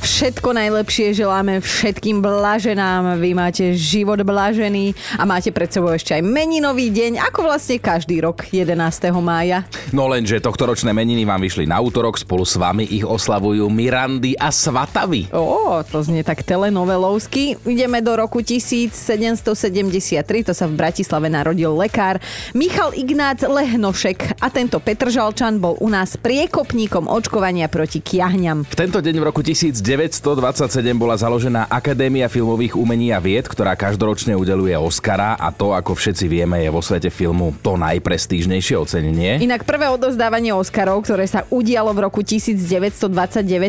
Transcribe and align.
Všetko 0.00 0.56
najlepšie 0.56 1.12
želáme 1.12 1.60
všetkým 1.60 2.24
blaženám. 2.24 3.20
Vy 3.20 3.36
máte 3.36 3.76
život 3.76 4.16
blažený 4.24 4.96
a 5.20 5.28
máte 5.28 5.52
pred 5.52 5.68
sebou 5.68 5.92
ešte 5.92 6.16
aj 6.16 6.24
meninový 6.24 6.88
deň, 6.88 7.20
ako 7.20 7.44
vlastne 7.44 7.76
každý 7.76 8.24
rok 8.24 8.48
11. 8.48 8.80
mája. 9.20 9.68
No 9.92 10.08
lenže 10.08 10.40
tohtoročné 10.40 10.96
meniny 10.96 11.28
vám 11.28 11.44
vyšli 11.44 11.68
na 11.68 11.84
útorok, 11.84 12.16
spolu 12.16 12.48
s 12.48 12.56
vami 12.56 12.88
ich 12.88 13.04
oslavujú 13.04 13.68
Mirandy 13.68 14.32
a 14.40 14.48
Svatavy. 14.48 15.28
Ó, 15.36 15.84
to 15.84 16.00
znie 16.00 16.24
tak 16.24 16.48
telenovelovsky. 16.48 17.60
Ideme 17.68 18.00
do 18.00 18.16
roku 18.16 18.40
1773, 18.40 20.48
to 20.48 20.56
sa 20.56 20.64
v 20.64 20.80
Bratislave 20.80 21.28
narodil 21.28 21.76
lekár 21.76 22.24
Michal 22.56 22.96
Ignác 22.96 23.44
Lehnošek 23.44 24.40
a 24.40 24.48
tento 24.48 24.80
Petržalčan 24.80 25.60
bol 25.60 25.76
u 25.76 25.92
nás 25.92 26.16
priekopníkom 26.16 27.04
očkovania 27.04 27.68
proti 27.68 28.00
kiahňam. 28.00 28.64
V 28.64 28.76
tento 28.80 29.04
deň 29.04 29.14
v 29.20 29.24
roku 29.28 29.44
1900 29.44 29.89
1927 29.90 30.70
bola 30.94 31.18
založená 31.18 31.66
Akadémia 31.66 32.30
filmových 32.30 32.78
umení 32.78 33.10
a 33.10 33.18
vied, 33.18 33.50
ktorá 33.50 33.74
každoročne 33.74 34.38
udeluje 34.38 34.70
Oscara 34.78 35.34
a 35.34 35.50
to, 35.50 35.74
ako 35.74 35.98
všetci 35.98 36.30
vieme, 36.30 36.62
je 36.62 36.70
vo 36.70 36.78
svete 36.78 37.10
filmu 37.10 37.50
to 37.58 37.74
najprestížnejšie 37.74 38.78
ocenenie. 38.78 39.42
Inak 39.42 39.66
prvé 39.66 39.90
odozdávanie 39.90 40.54
Oscarov, 40.54 41.02
ktoré 41.02 41.26
sa 41.26 41.42
udialo 41.50 41.90
v 41.90 42.06
roku 42.06 42.22
1929, 42.22 43.10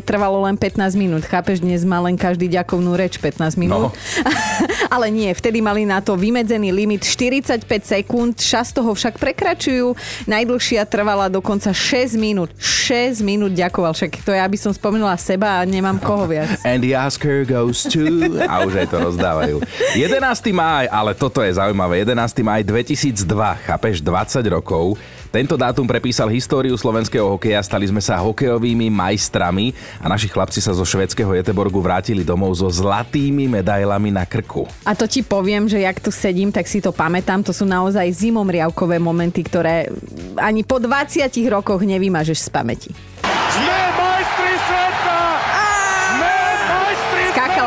trvalo 0.06 0.46
len 0.46 0.62
15 0.62 0.94
minút. 0.94 1.26
Chápeš, 1.26 1.66
dnes 1.66 1.82
má 1.90 1.98
len 2.06 2.14
každý 2.14 2.46
ďakovnú 2.54 2.94
reč 2.94 3.18
15 3.18 3.58
minút. 3.58 3.90
No. 3.90 3.98
Ale 4.92 5.08
nie, 5.08 5.32
vtedy 5.32 5.64
mali 5.64 5.88
na 5.88 6.04
to 6.04 6.20
vymedzený 6.20 6.76
limit 6.76 7.08
45 7.08 7.64
sekúnd, 7.64 8.36
čas 8.36 8.76
toho 8.76 8.92
však 8.92 9.16
prekračujú. 9.16 9.96
Najdlhšia 10.28 10.84
trvala 10.84 11.32
dokonca 11.32 11.72
6 11.72 12.20
minút. 12.20 12.52
6 12.60 13.24
minút 13.24 13.56
ďakoval, 13.56 13.96
však 13.96 14.20
to 14.28 14.36
ja 14.36 14.44
by 14.44 14.58
som 14.60 14.76
spomenula 14.76 15.16
seba 15.16 15.64
a 15.64 15.66
nemám 15.66 15.96
koho 15.96 16.28
viac. 16.28 16.60
And 16.68 16.84
the 16.84 16.92
Oscar 16.92 17.48
goes 17.48 17.88
to... 17.88 18.04
A 18.52 18.68
už 18.68 18.84
aj 18.84 18.88
to 18.92 19.00
rozdávajú. 19.00 19.64
11. 19.96 20.20
máj, 20.52 20.92
ale 20.92 21.16
toto 21.16 21.40
je 21.40 21.56
zaujímavé. 21.56 22.04
11. 22.04 22.44
máj 22.44 22.68
2002, 22.68 23.24
chápeš, 23.64 24.04
20 24.04 24.44
rokov. 24.52 25.00
Tento 25.32 25.56
dátum 25.56 25.88
prepísal 25.88 26.28
históriu 26.28 26.76
slovenského 26.76 27.24
hokeja, 27.24 27.64
stali 27.64 27.88
sme 27.88 28.04
sa 28.04 28.20
hokejovými 28.20 28.92
majstrami 28.92 29.72
a 30.04 30.12
naši 30.12 30.28
chlapci 30.28 30.60
sa 30.60 30.76
zo 30.76 30.84
švedského 30.84 31.32
Jeteborgu 31.32 31.80
vrátili 31.80 32.28
domov 32.28 32.60
so 32.60 32.68
zlatými 32.68 33.48
medailami 33.48 34.12
na 34.12 34.28
krku. 34.28 34.68
A 34.84 34.92
to 34.92 35.08
ti 35.08 35.24
poviem, 35.24 35.72
že 35.72 35.80
jak 35.80 36.04
tu 36.04 36.12
sedím, 36.12 36.52
tak 36.52 36.68
si 36.68 36.84
to 36.84 36.92
pamätám, 36.92 37.48
to 37.48 37.56
sú 37.56 37.64
naozaj 37.64 38.12
zimomriavkové 38.12 39.00
momenty, 39.00 39.48
ktoré 39.48 39.88
ani 40.36 40.68
po 40.68 40.84
20 40.84 41.32
rokoch 41.48 41.80
nevymažeš 41.80 42.38
z 42.46 42.50
pamäti. 42.52 42.92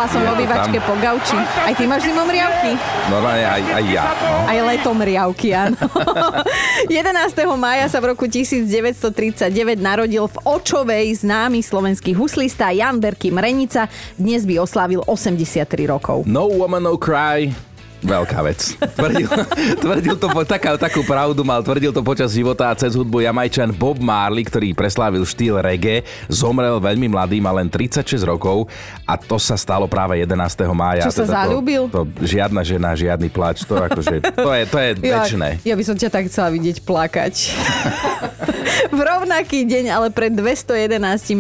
Som 0.09 0.21
v 0.23 0.29
obývačke 0.33 0.79
po 0.85 0.95
gauči. 0.99 1.39
Aj 1.39 1.75
ty 1.77 1.85
máš 1.85 2.09
zimom 2.09 2.27
riavky? 2.29 2.77
Normálne 3.11 3.45
aj, 3.45 3.63
aj 3.81 3.85
ja. 3.91 4.05
No. 4.11 4.37
Aj 4.49 4.59
letom 4.75 4.97
riavky, 5.01 5.49
áno. 5.53 5.77
11. 6.91 7.35
maja 7.59 7.87
sa 7.91 7.99
v 8.01 8.15
roku 8.15 8.25
1939 8.29 9.51
narodil 9.81 10.25
v 10.29 10.37
Očovej 10.47 11.25
známy 11.25 11.61
slovenský 11.61 12.17
huslista 12.17 12.71
Jan 12.71 13.01
Berky 13.03 13.29
Mrenica. 13.35 13.91
Dnes 14.17 14.45
by 14.45 14.63
oslávil 14.63 15.01
83 15.05 15.67
rokov. 15.89 16.25
No 16.25 16.49
woman, 16.49 16.85
no 16.85 16.97
cry. 16.97 17.74
Veľká 18.05 18.45
vec. 18.45 18.77
Tvrdil, 18.77 19.29
tvrdil 19.81 20.15
to, 20.21 20.29
taká, 20.45 20.77
takú 20.77 21.01
pravdu 21.09 21.41
mal, 21.41 21.65
tvrdil 21.65 21.89
to 21.89 22.05
počas 22.05 22.37
života 22.37 22.69
a 22.69 22.77
cez 22.77 22.93
hudbu 22.93 23.25
jamajčan 23.25 23.73
Bob 23.73 23.97
Marley, 23.97 24.45
ktorý 24.45 24.77
preslávil 24.77 25.25
štýl 25.25 25.57
reggae, 25.65 26.05
zomrel 26.29 26.77
veľmi 26.77 27.09
mladý, 27.09 27.41
mal 27.41 27.57
len 27.57 27.73
36 27.73 28.21
rokov 28.29 28.69
a 29.09 29.17
to 29.17 29.41
sa 29.41 29.57
stalo 29.57 29.89
práve 29.89 30.21
11. 30.21 30.37
mája. 30.77 31.09
Čo 31.09 31.25
sa 31.25 31.25
teda 31.25 31.35
zalúbil? 31.49 31.89
To, 31.89 32.05
to, 32.05 32.29
žiadna 32.29 32.61
žena, 32.61 32.93
žiadny 32.93 33.33
plač, 33.33 33.65
to, 33.65 33.73
akože, 33.73 34.21
to 34.21 34.51
je, 34.53 34.63
to 34.69 34.77
je 34.77 34.89
ja, 35.01 35.25
väčšie. 35.25 35.65
Ja 35.65 35.75
by 35.75 35.85
som 35.89 35.97
ťa 35.97 36.09
tak 36.13 36.29
chcela 36.29 36.53
vidieť 36.53 36.85
plakať. 36.85 37.35
v 38.91 39.01
rovnaký 39.01 39.69
deň, 39.69 39.85
ale 39.93 40.09
pred 40.09 40.33
211 40.33 40.97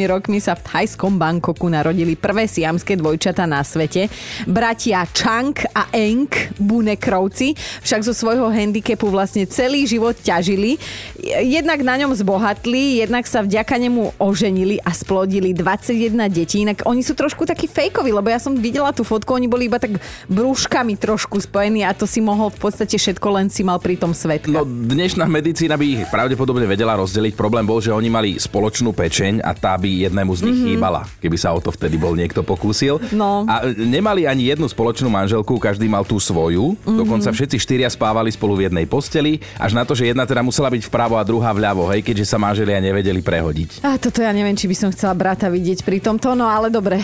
rokmi 0.08 0.38
sa 0.38 0.52
v 0.52 0.62
thajskom 0.64 1.16
Bangkoku 1.16 1.66
narodili 1.72 2.14
prvé 2.14 2.44
siamské 2.44 2.96
dvojčata 3.00 3.48
na 3.48 3.64
svete. 3.64 4.12
Bratia 4.44 5.08
Chang 5.16 5.56
a 5.72 5.88
Eng 5.94 6.28
Bunekrovci 6.60 7.56
však 7.56 8.00
zo 8.04 8.12
svojho 8.12 8.52
handicapu 8.52 9.08
vlastne 9.08 9.48
celý 9.48 9.88
život 9.88 10.16
ťažili. 10.20 10.76
Jednak 11.24 11.80
na 11.80 11.96
ňom 12.00 12.12
zbohatli, 12.12 13.00
jednak 13.00 13.24
sa 13.24 13.40
vďaka 13.40 13.80
nemu 13.80 14.20
oženili 14.20 14.80
a 14.84 14.92
splodili 14.92 15.56
21 15.56 16.28
detí. 16.28 16.62
Inak 16.64 16.84
oni 16.84 17.00
sú 17.00 17.16
trošku 17.16 17.48
takí 17.48 17.66
fejkoví, 17.66 18.12
lebo 18.12 18.28
ja 18.28 18.40
som 18.40 18.52
videla 18.56 18.92
tú 18.92 19.02
fotku, 19.02 19.32
oni 19.34 19.48
boli 19.48 19.66
iba 19.66 19.80
tak 19.80 19.96
brúškami 20.28 20.96
trošku 21.00 21.40
spojení 21.40 21.84
a 21.86 21.96
to 21.96 22.04
si 22.04 22.20
mohol 22.20 22.52
v 22.52 22.58
podstate 22.60 22.96
všetko 23.00 23.28
len 23.32 23.46
si 23.48 23.64
mal 23.64 23.80
pri 23.80 23.96
tom 23.96 24.12
svetka. 24.12 24.52
No 24.52 24.64
dnešná 24.64 25.24
medicína 25.24 25.80
by 25.80 25.84
ich 25.84 26.02
pravdepodobne 26.12 26.68
vedela 26.68 26.96
rozdeliť. 27.14 27.38
Problém 27.38 27.62
bol, 27.62 27.78
že 27.78 27.94
oni 27.94 28.10
mali 28.10 28.30
spoločnú 28.34 28.90
pečeň 28.90 29.46
a 29.46 29.54
tá 29.54 29.78
by 29.78 30.10
jednému 30.10 30.34
z 30.34 30.50
nich 30.50 30.58
mm-hmm. 30.58 30.74
chýbala, 30.74 31.06
keby 31.22 31.36
sa 31.38 31.54
o 31.54 31.62
to 31.62 31.70
vtedy 31.70 31.94
bol 31.94 32.18
niekto 32.18 32.42
pokúsil. 32.42 32.98
No. 33.14 33.46
A 33.46 33.70
nemali 33.70 34.26
ani 34.26 34.50
jednu 34.50 34.66
spoločnú 34.66 35.06
manželku, 35.06 35.62
každý 35.62 35.86
mal 35.86 36.02
tú 36.02 36.18
svoju 36.18 36.34
svoju. 36.34 36.74
Mm-hmm. 36.74 36.98
Dokonca 36.98 37.28
všetci 37.30 37.56
štyria 37.62 37.86
spávali 37.86 38.34
spolu 38.34 38.58
v 38.58 38.66
jednej 38.66 38.90
posteli, 38.90 39.38
až 39.54 39.78
na 39.78 39.86
to, 39.86 39.94
že 39.94 40.10
jedna 40.10 40.26
teda 40.26 40.42
musela 40.42 40.66
byť 40.66 40.82
vpravo 40.90 41.14
a 41.14 41.22
druhá 41.22 41.54
vľavo, 41.54 41.86
hej, 41.94 42.02
keďže 42.02 42.26
sa 42.26 42.42
manželia 42.42 42.82
nevedeli 42.82 43.22
prehodiť. 43.22 43.86
A 43.86 43.94
toto 44.02 44.18
ja 44.18 44.34
neviem, 44.34 44.58
či 44.58 44.66
by 44.66 44.76
som 44.76 44.90
chcela 44.90 45.14
brata 45.14 45.46
vidieť 45.46 45.86
pri 45.86 46.02
tomto, 46.02 46.34
no 46.34 46.50
ale 46.50 46.74
dobre. 46.74 46.98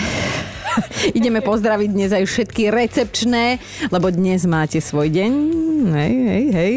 Ideme 1.19 1.41
pozdraviť 1.41 1.89
dnes 1.91 2.11
aj 2.15 2.25
všetky 2.27 2.71
recepčné, 2.71 3.59
lebo 3.91 4.11
dnes 4.11 4.45
máte 4.47 4.79
svoj 4.79 5.11
deň. 5.11 5.33
Hej, 5.81 6.15
hej, 6.29 6.45
hej, 6.53 6.75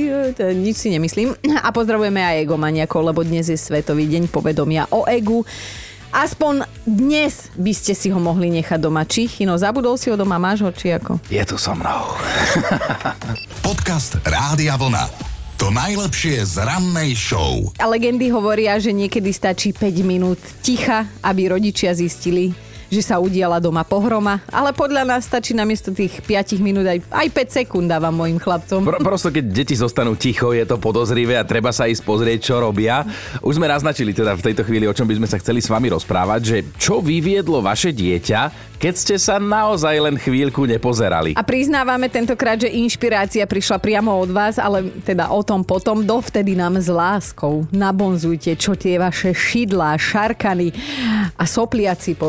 nič 0.55 0.75
si 0.79 0.87
nemyslím. 0.93 1.35
A 1.59 1.69
pozdravujeme 1.69 2.23
aj 2.23 2.47
egomaniakov, 2.47 3.03
lebo 3.03 3.21
dnes 3.21 3.51
je 3.51 3.57
Svetový 3.59 4.07
deň 4.07 4.31
povedomia 4.31 4.87
o 4.89 5.05
egu. 5.05 5.43
Aspoň 6.13 6.69
dnes 6.85 7.49
by 7.57 7.73
ste 7.73 7.97
si 7.97 8.13
ho 8.13 8.21
mohli 8.21 8.53
nechať 8.53 8.77
doma. 8.77 9.01
Či, 9.01 9.25
Chino, 9.25 9.57
zabudol 9.57 9.97
si 9.97 10.13
ho 10.13 10.15
doma, 10.15 10.37
máš 10.37 10.61
ho, 10.61 10.69
či 10.69 10.93
ako? 10.93 11.17
Je 11.25 11.41
tu 11.41 11.57
so 11.57 11.73
mnou. 11.73 12.13
Podcast 13.65 14.21
Rádia 14.21 14.77
Vlna. 14.77 15.09
To 15.57 15.73
najlepšie 15.73 16.45
z 16.45 16.61
rannej 16.61 17.17
show. 17.17 17.65
A 17.81 17.89
legendy 17.89 18.29
hovoria, 18.29 18.77
že 18.77 18.93
niekedy 18.93 19.33
stačí 19.33 19.73
5 19.73 20.05
minút 20.05 20.37
ticha, 20.61 21.09
aby 21.25 21.49
rodičia 21.49 21.97
zistili, 21.97 22.53
že 22.93 23.01
sa 23.01 23.17
udiala 23.17 23.57
doma 23.57 23.81
pohroma, 23.81 24.37
ale 24.53 24.69
podľa 24.69 25.01
nás 25.01 25.25
stačí 25.25 25.57
namiesto 25.57 25.89
tých 25.89 26.21
5 26.21 26.61
minút 26.61 26.85
aj, 26.85 27.01
aj 27.09 27.27
5 27.33 27.57
sekúnd 27.65 27.89
dávam 27.89 28.13
mojim 28.13 28.37
chlapcom. 28.37 28.85
Pro, 28.85 29.01
prosto 29.01 29.33
keď 29.33 29.49
deti 29.49 29.73
zostanú 29.73 30.13
ticho, 30.13 30.53
je 30.53 30.61
to 30.69 30.77
podozrivé 30.77 31.41
a 31.41 31.43
treba 31.47 31.73
sa 31.73 31.89
ísť 31.89 32.05
pozrieť, 32.05 32.53
čo 32.53 32.61
robia. 32.61 33.01
Už 33.41 33.57
sme 33.57 33.65
naznačili 33.65 34.13
teda 34.13 34.37
v 34.37 34.45
tejto 34.45 34.61
chvíli, 34.61 34.85
o 34.85 34.93
čom 34.93 35.09
by 35.09 35.17
sme 35.17 35.27
sa 35.27 35.41
chceli 35.41 35.59
s 35.59 35.73
vami 35.73 35.89
rozprávať, 35.89 36.41
že 36.45 36.57
čo 36.77 37.01
vyviedlo 37.01 37.65
vaše 37.65 37.89
dieťa 37.89 38.73
keď 38.83 38.95
ste 38.99 39.15
sa 39.15 39.39
naozaj 39.39 39.95
len 39.95 40.19
chvíľku 40.19 40.67
nepozerali. 40.67 41.39
A 41.39 41.43
priznávame 41.47 42.11
tentokrát, 42.11 42.59
že 42.59 42.67
inšpirácia 42.67 43.47
prišla 43.47 43.79
priamo 43.79 44.11
od 44.11 44.27
vás, 44.27 44.59
ale 44.59 44.91
teda 45.07 45.31
o 45.31 45.39
tom 45.39 45.63
potom, 45.63 46.03
dovtedy 46.03 46.51
nám 46.51 46.75
s 46.75 46.91
láskou 46.91 47.63
nabonzujte, 47.71 48.59
čo 48.59 48.75
tie 48.75 48.99
vaše 48.99 49.31
šidlá, 49.31 49.95
šarkany 49.95 50.75
a 51.39 51.47
sopliaci 51.47 52.19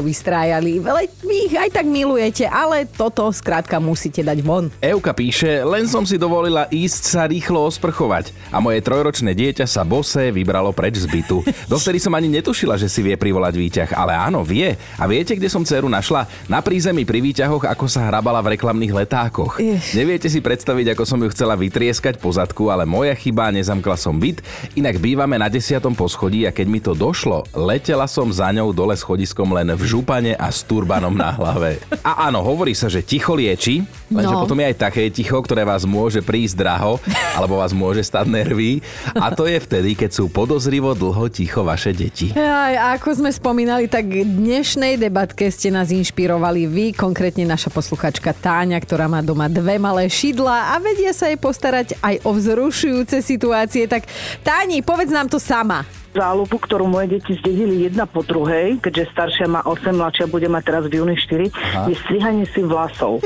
povystrájali. 0.54 0.72
Vele, 0.78 1.02
vy 1.24 1.36
ich 1.50 1.56
aj 1.56 1.70
tak 1.74 1.86
milujete, 1.86 2.44
ale 2.46 2.86
toto 2.86 3.26
skrátka 3.32 3.80
musíte 3.82 4.22
dať 4.22 4.38
von. 4.44 4.70
Euka 4.78 5.10
píše, 5.16 5.64
len 5.66 5.88
som 5.90 6.06
si 6.06 6.20
dovolila 6.20 6.68
ísť 6.70 7.02
sa 7.02 7.22
rýchlo 7.26 7.66
osprchovať 7.66 8.30
a 8.52 8.60
moje 8.62 8.84
trojročné 8.84 9.34
dieťa 9.34 9.66
sa 9.66 9.82
bose 9.82 10.30
vybralo 10.30 10.70
preč 10.70 11.02
z 11.02 11.06
bytu. 11.10 11.42
Dovtedy 11.70 11.98
som 11.98 12.14
ani 12.14 12.30
netušila, 12.30 12.78
že 12.78 12.90
si 12.90 13.00
vie 13.02 13.16
privolať 13.18 13.54
výťah, 13.56 13.90
ale 13.96 14.12
áno, 14.14 14.44
vie. 14.46 14.76
A 14.98 15.04
viete, 15.08 15.34
kde 15.34 15.50
som 15.50 15.64
dceru 15.64 15.88
našla? 15.90 16.26
Na 16.46 16.60
prízemí 16.60 17.02
pri 17.02 17.24
výťahoch, 17.24 17.66
ako 17.66 17.86
sa 17.88 18.06
hrabala 18.06 18.44
v 18.44 18.58
reklamných 18.58 18.94
letákoch. 19.04 19.58
Jež. 19.58 19.96
Neviete 19.96 20.28
si 20.28 20.38
predstaviť, 20.44 20.94
ako 20.94 21.04
som 21.08 21.18
ju 21.22 21.28
chcela 21.32 21.56
vytrieskať 21.56 22.20
po 22.20 22.30
zadku, 22.30 22.68
ale 22.68 22.84
moja 22.84 23.16
chyba, 23.16 23.50
nezamkla 23.54 23.96
som 23.96 24.16
byt. 24.16 24.44
Inak 24.76 25.00
bývame 25.00 25.40
na 25.40 25.48
desiatom 25.48 25.96
poschodí 25.96 26.44
a 26.44 26.54
keď 26.54 26.66
mi 26.68 26.80
to 26.82 26.92
došlo, 26.92 27.46
letela 27.56 28.04
som 28.06 28.28
za 28.28 28.50
ňou 28.52 28.70
dole 28.76 28.94
schodiskom 28.94 29.50
len 29.54 29.72
v 29.72 29.82
župane 29.86 30.33
a 30.34 30.50
s 30.50 30.62
turbanom 30.62 31.10
na 31.10 31.32
hlave. 31.32 31.80
A 32.02 32.28
áno, 32.28 32.44
hovorí 32.44 32.74
sa, 32.74 32.86
že 32.86 33.00
ticho 33.00 33.32
lieči, 33.32 33.82
lenže 34.12 34.34
No. 34.34 34.42
potom 34.42 34.58
je 34.58 34.66
aj 34.70 34.76
také 34.78 35.06
ticho, 35.08 35.38
ktoré 35.38 35.62
vás 35.62 35.86
môže 35.86 36.20
prísť 36.20 36.58
draho, 36.60 36.98
alebo 37.34 37.58
vás 37.58 37.70
môže 37.70 38.02
stať 38.02 38.26
nervy. 38.26 38.82
A 39.14 39.30
to 39.30 39.46
je 39.46 39.58
vtedy, 39.58 39.94
keď 39.94 40.10
sú 40.12 40.28
podozrivo 40.28 40.92
dlho 40.92 41.30
ticho 41.30 41.62
vaše 41.62 41.94
deti. 41.94 42.34
Aj, 42.34 42.98
ako 42.98 43.24
sme 43.24 43.30
spomínali, 43.30 43.86
tak 43.86 44.06
v 44.06 44.26
dnešnej 44.26 44.98
debatke 44.98 45.46
ste 45.48 45.70
nás 45.70 45.94
inšpirovali 45.94 46.66
vy, 46.66 46.86
konkrétne 46.92 47.46
naša 47.46 47.70
posluchačka 47.70 48.34
Táňa, 48.34 48.76
ktorá 48.82 49.06
má 49.06 49.22
doma 49.22 49.46
dve 49.46 49.78
malé 49.78 50.10
šidla 50.10 50.74
a 50.74 50.82
vedia 50.82 51.14
sa 51.16 51.30
jej 51.30 51.38
postarať 51.38 51.96
aj 52.02 52.24
o 52.26 52.30
vzrušujúce 52.34 53.22
situácie. 53.22 53.86
Tak 53.86 54.04
Táni, 54.42 54.82
povedz 54.82 55.14
nám 55.14 55.30
to 55.30 55.38
sama. 55.38 56.03
Záľubu, 56.14 56.56
ktorú 56.62 56.86
moje 56.86 57.18
deti 57.18 57.34
zdedili 57.36 57.90
jedna 57.90 58.06
po 58.06 58.22
druhej, 58.22 58.78
keďže 58.78 59.10
staršia 59.10 59.46
má 59.50 59.60
8, 59.66 59.90
mladšia 59.90 60.26
bude 60.30 60.46
mať 60.46 60.62
teraz 60.62 60.84
v 60.86 61.02
júni 61.02 61.16
4, 61.18 61.50
Aha. 61.50 61.90
je 61.90 61.94
strihanie 62.06 62.46
si 62.54 62.62
vlasov. 62.62 63.18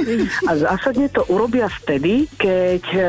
A 0.48 0.50
zásadne 0.56 1.12
to 1.12 1.22
urobia 1.28 1.68
vtedy, 1.68 2.24
keď 2.40 2.84
e, 2.96 3.00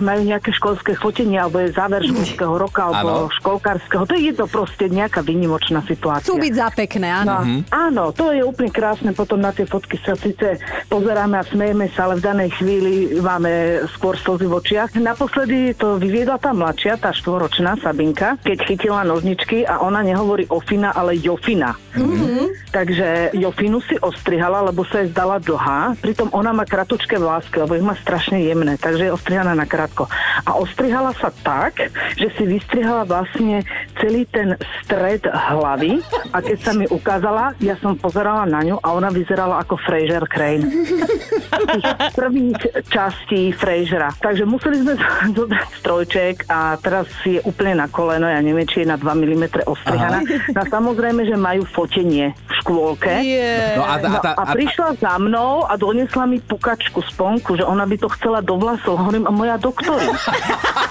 majú 0.00 0.20
nejaké 0.24 0.50
školské 0.56 0.96
fotenie, 0.96 1.36
alebo 1.36 1.60
je 1.60 1.76
záver 1.76 2.00
školského 2.08 2.54
roka, 2.56 2.88
alebo 2.88 3.28
Áno. 3.28 3.34
školkárskeho. 3.36 4.08
To 4.08 4.14
je 4.16 4.32
jedno 4.32 4.46
proste 4.48 4.88
nejaká 4.88 5.20
výnimočná 5.20 5.84
situácia. 5.84 6.24
Chcú 6.24 6.40
byť 6.40 6.54
za 6.56 6.68
pekné, 6.72 7.08
áno. 7.12 7.36
No, 7.36 7.66
Áno, 7.68 8.04
to 8.16 8.32
je 8.32 8.40
úplne 8.40 8.72
krásne. 8.72 9.12
Potom 9.12 9.36
na 9.36 9.52
tie 9.52 9.68
fotky 9.68 10.00
sa 10.00 10.16
síce 10.16 10.56
pozeráme 10.88 11.36
a 11.36 11.44
smejeme 11.44 11.92
sa, 11.92 12.08
ale 12.08 12.18
v 12.18 12.24
danej 12.24 12.50
chvíli 12.56 13.20
máme 13.20 13.84
skôr 13.92 14.16
slzy 14.16 14.46
v 14.48 14.54
očiach. 14.56 14.90
Naposledy 14.96 15.76
to 15.76 16.00
vyviedla 16.00 16.40
tá 16.40 16.56
mladšia, 16.56 16.96
tá 16.96 17.12
štvoročná 17.12 17.76
Sabinka, 17.82 18.40
keď 18.40 18.58
chytila 18.64 19.02
nožničky 19.26 19.66
a 19.66 19.82
ona 19.82 20.06
nehovorí 20.06 20.46
Ofina, 20.46 20.94
ale 20.94 21.18
Jofina. 21.18 21.74
Mm-hmm. 21.98 22.70
Takže 22.70 23.34
Jofinu 23.34 23.82
si 23.82 23.98
ostrihala, 23.98 24.62
lebo 24.70 24.86
sa 24.86 25.02
jej 25.02 25.10
zdala 25.10 25.42
dlhá. 25.42 25.98
Pritom 25.98 26.30
ona 26.30 26.54
má 26.54 26.62
kratučké 26.62 27.18
vlásky, 27.18 27.58
lebo 27.66 27.74
ich 27.74 27.82
má 27.82 27.98
strašne 27.98 28.38
jemné, 28.38 28.78
takže 28.78 29.10
je 29.10 29.16
ostrihaná 29.16 29.58
na 29.58 29.66
krátko. 29.66 30.06
A 30.46 30.54
ostrihala 30.54 31.10
sa 31.18 31.34
tak, 31.42 31.90
že 32.14 32.30
si 32.38 32.46
vystrihala 32.46 33.02
vlastne 33.02 33.66
celý 33.98 34.22
ten 34.30 34.54
stred 34.86 35.26
hlavy 35.26 35.98
a 36.30 36.38
keď 36.38 36.58
sa 36.62 36.70
mi 36.70 36.86
ukázala, 36.86 37.58
ja 37.58 37.74
som 37.82 37.98
pozerala 37.98 38.46
na 38.46 38.62
ňu 38.62 38.78
a 38.78 38.94
ona 38.94 39.10
vyzerala 39.10 39.58
ako 39.66 39.74
Fraser 39.82 40.22
Crane. 40.30 40.62
Prvých 42.12 42.56
častí 42.86 43.50
Frasera. 43.50 44.12
Takže 44.16 44.44
museli 44.44 44.82
sme 44.82 44.94
zobrať 45.38 45.68
strojček 45.78 46.34
a 46.46 46.76
teraz 46.76 47.06
si 47.20 47.36
je 47.36 47.44
úplne 47.44 47.78
na 47.78 47.86
koleno, 47.86 48.26
ja 48.26 48.40
neviem, 48.40 48.64
či 48.64 48.82
je 48.82 48.88
na 48.88 48.96
2 48.96 49.04
mm 49.04 49.44
ostrihaná. 49.64 50.20
No 50.50 50.62
samozrejme, 50.62 51.24
že 51.24 51.34
majú 51.34 51.64
fotenie 51.66 52.32
v 52.32 52.52
škôlke. 52.62 53.12
Je. 53.22 53.76
No 53.76 53.84
a, 53.84 53.96
a, 53.96 54.04
No 54.06 54.18
tá- 54.22 54.34
a 54.34 54.44
a, 54.46 54.52
prišla 54.52 54.96
za 54.96 55.14
mnou 55.18 55.64
a 55.64 55.74
donesla 55.74 56.24
mi 56.24 56.38
pukačku 56.38 57.02
sponku, 57.04 57.54
že 57.54 57.62
ona 57.62 57.84
by 57.84 57.96
to 57.96 58.08
chcela 58.14 58.40
do 58.40 58.56
vlasov. 58.56 58.96
Hovorím, 58.96 59.26
a 59.26 59.32
moja 59.32 59.56
doktori. 59.56 60.06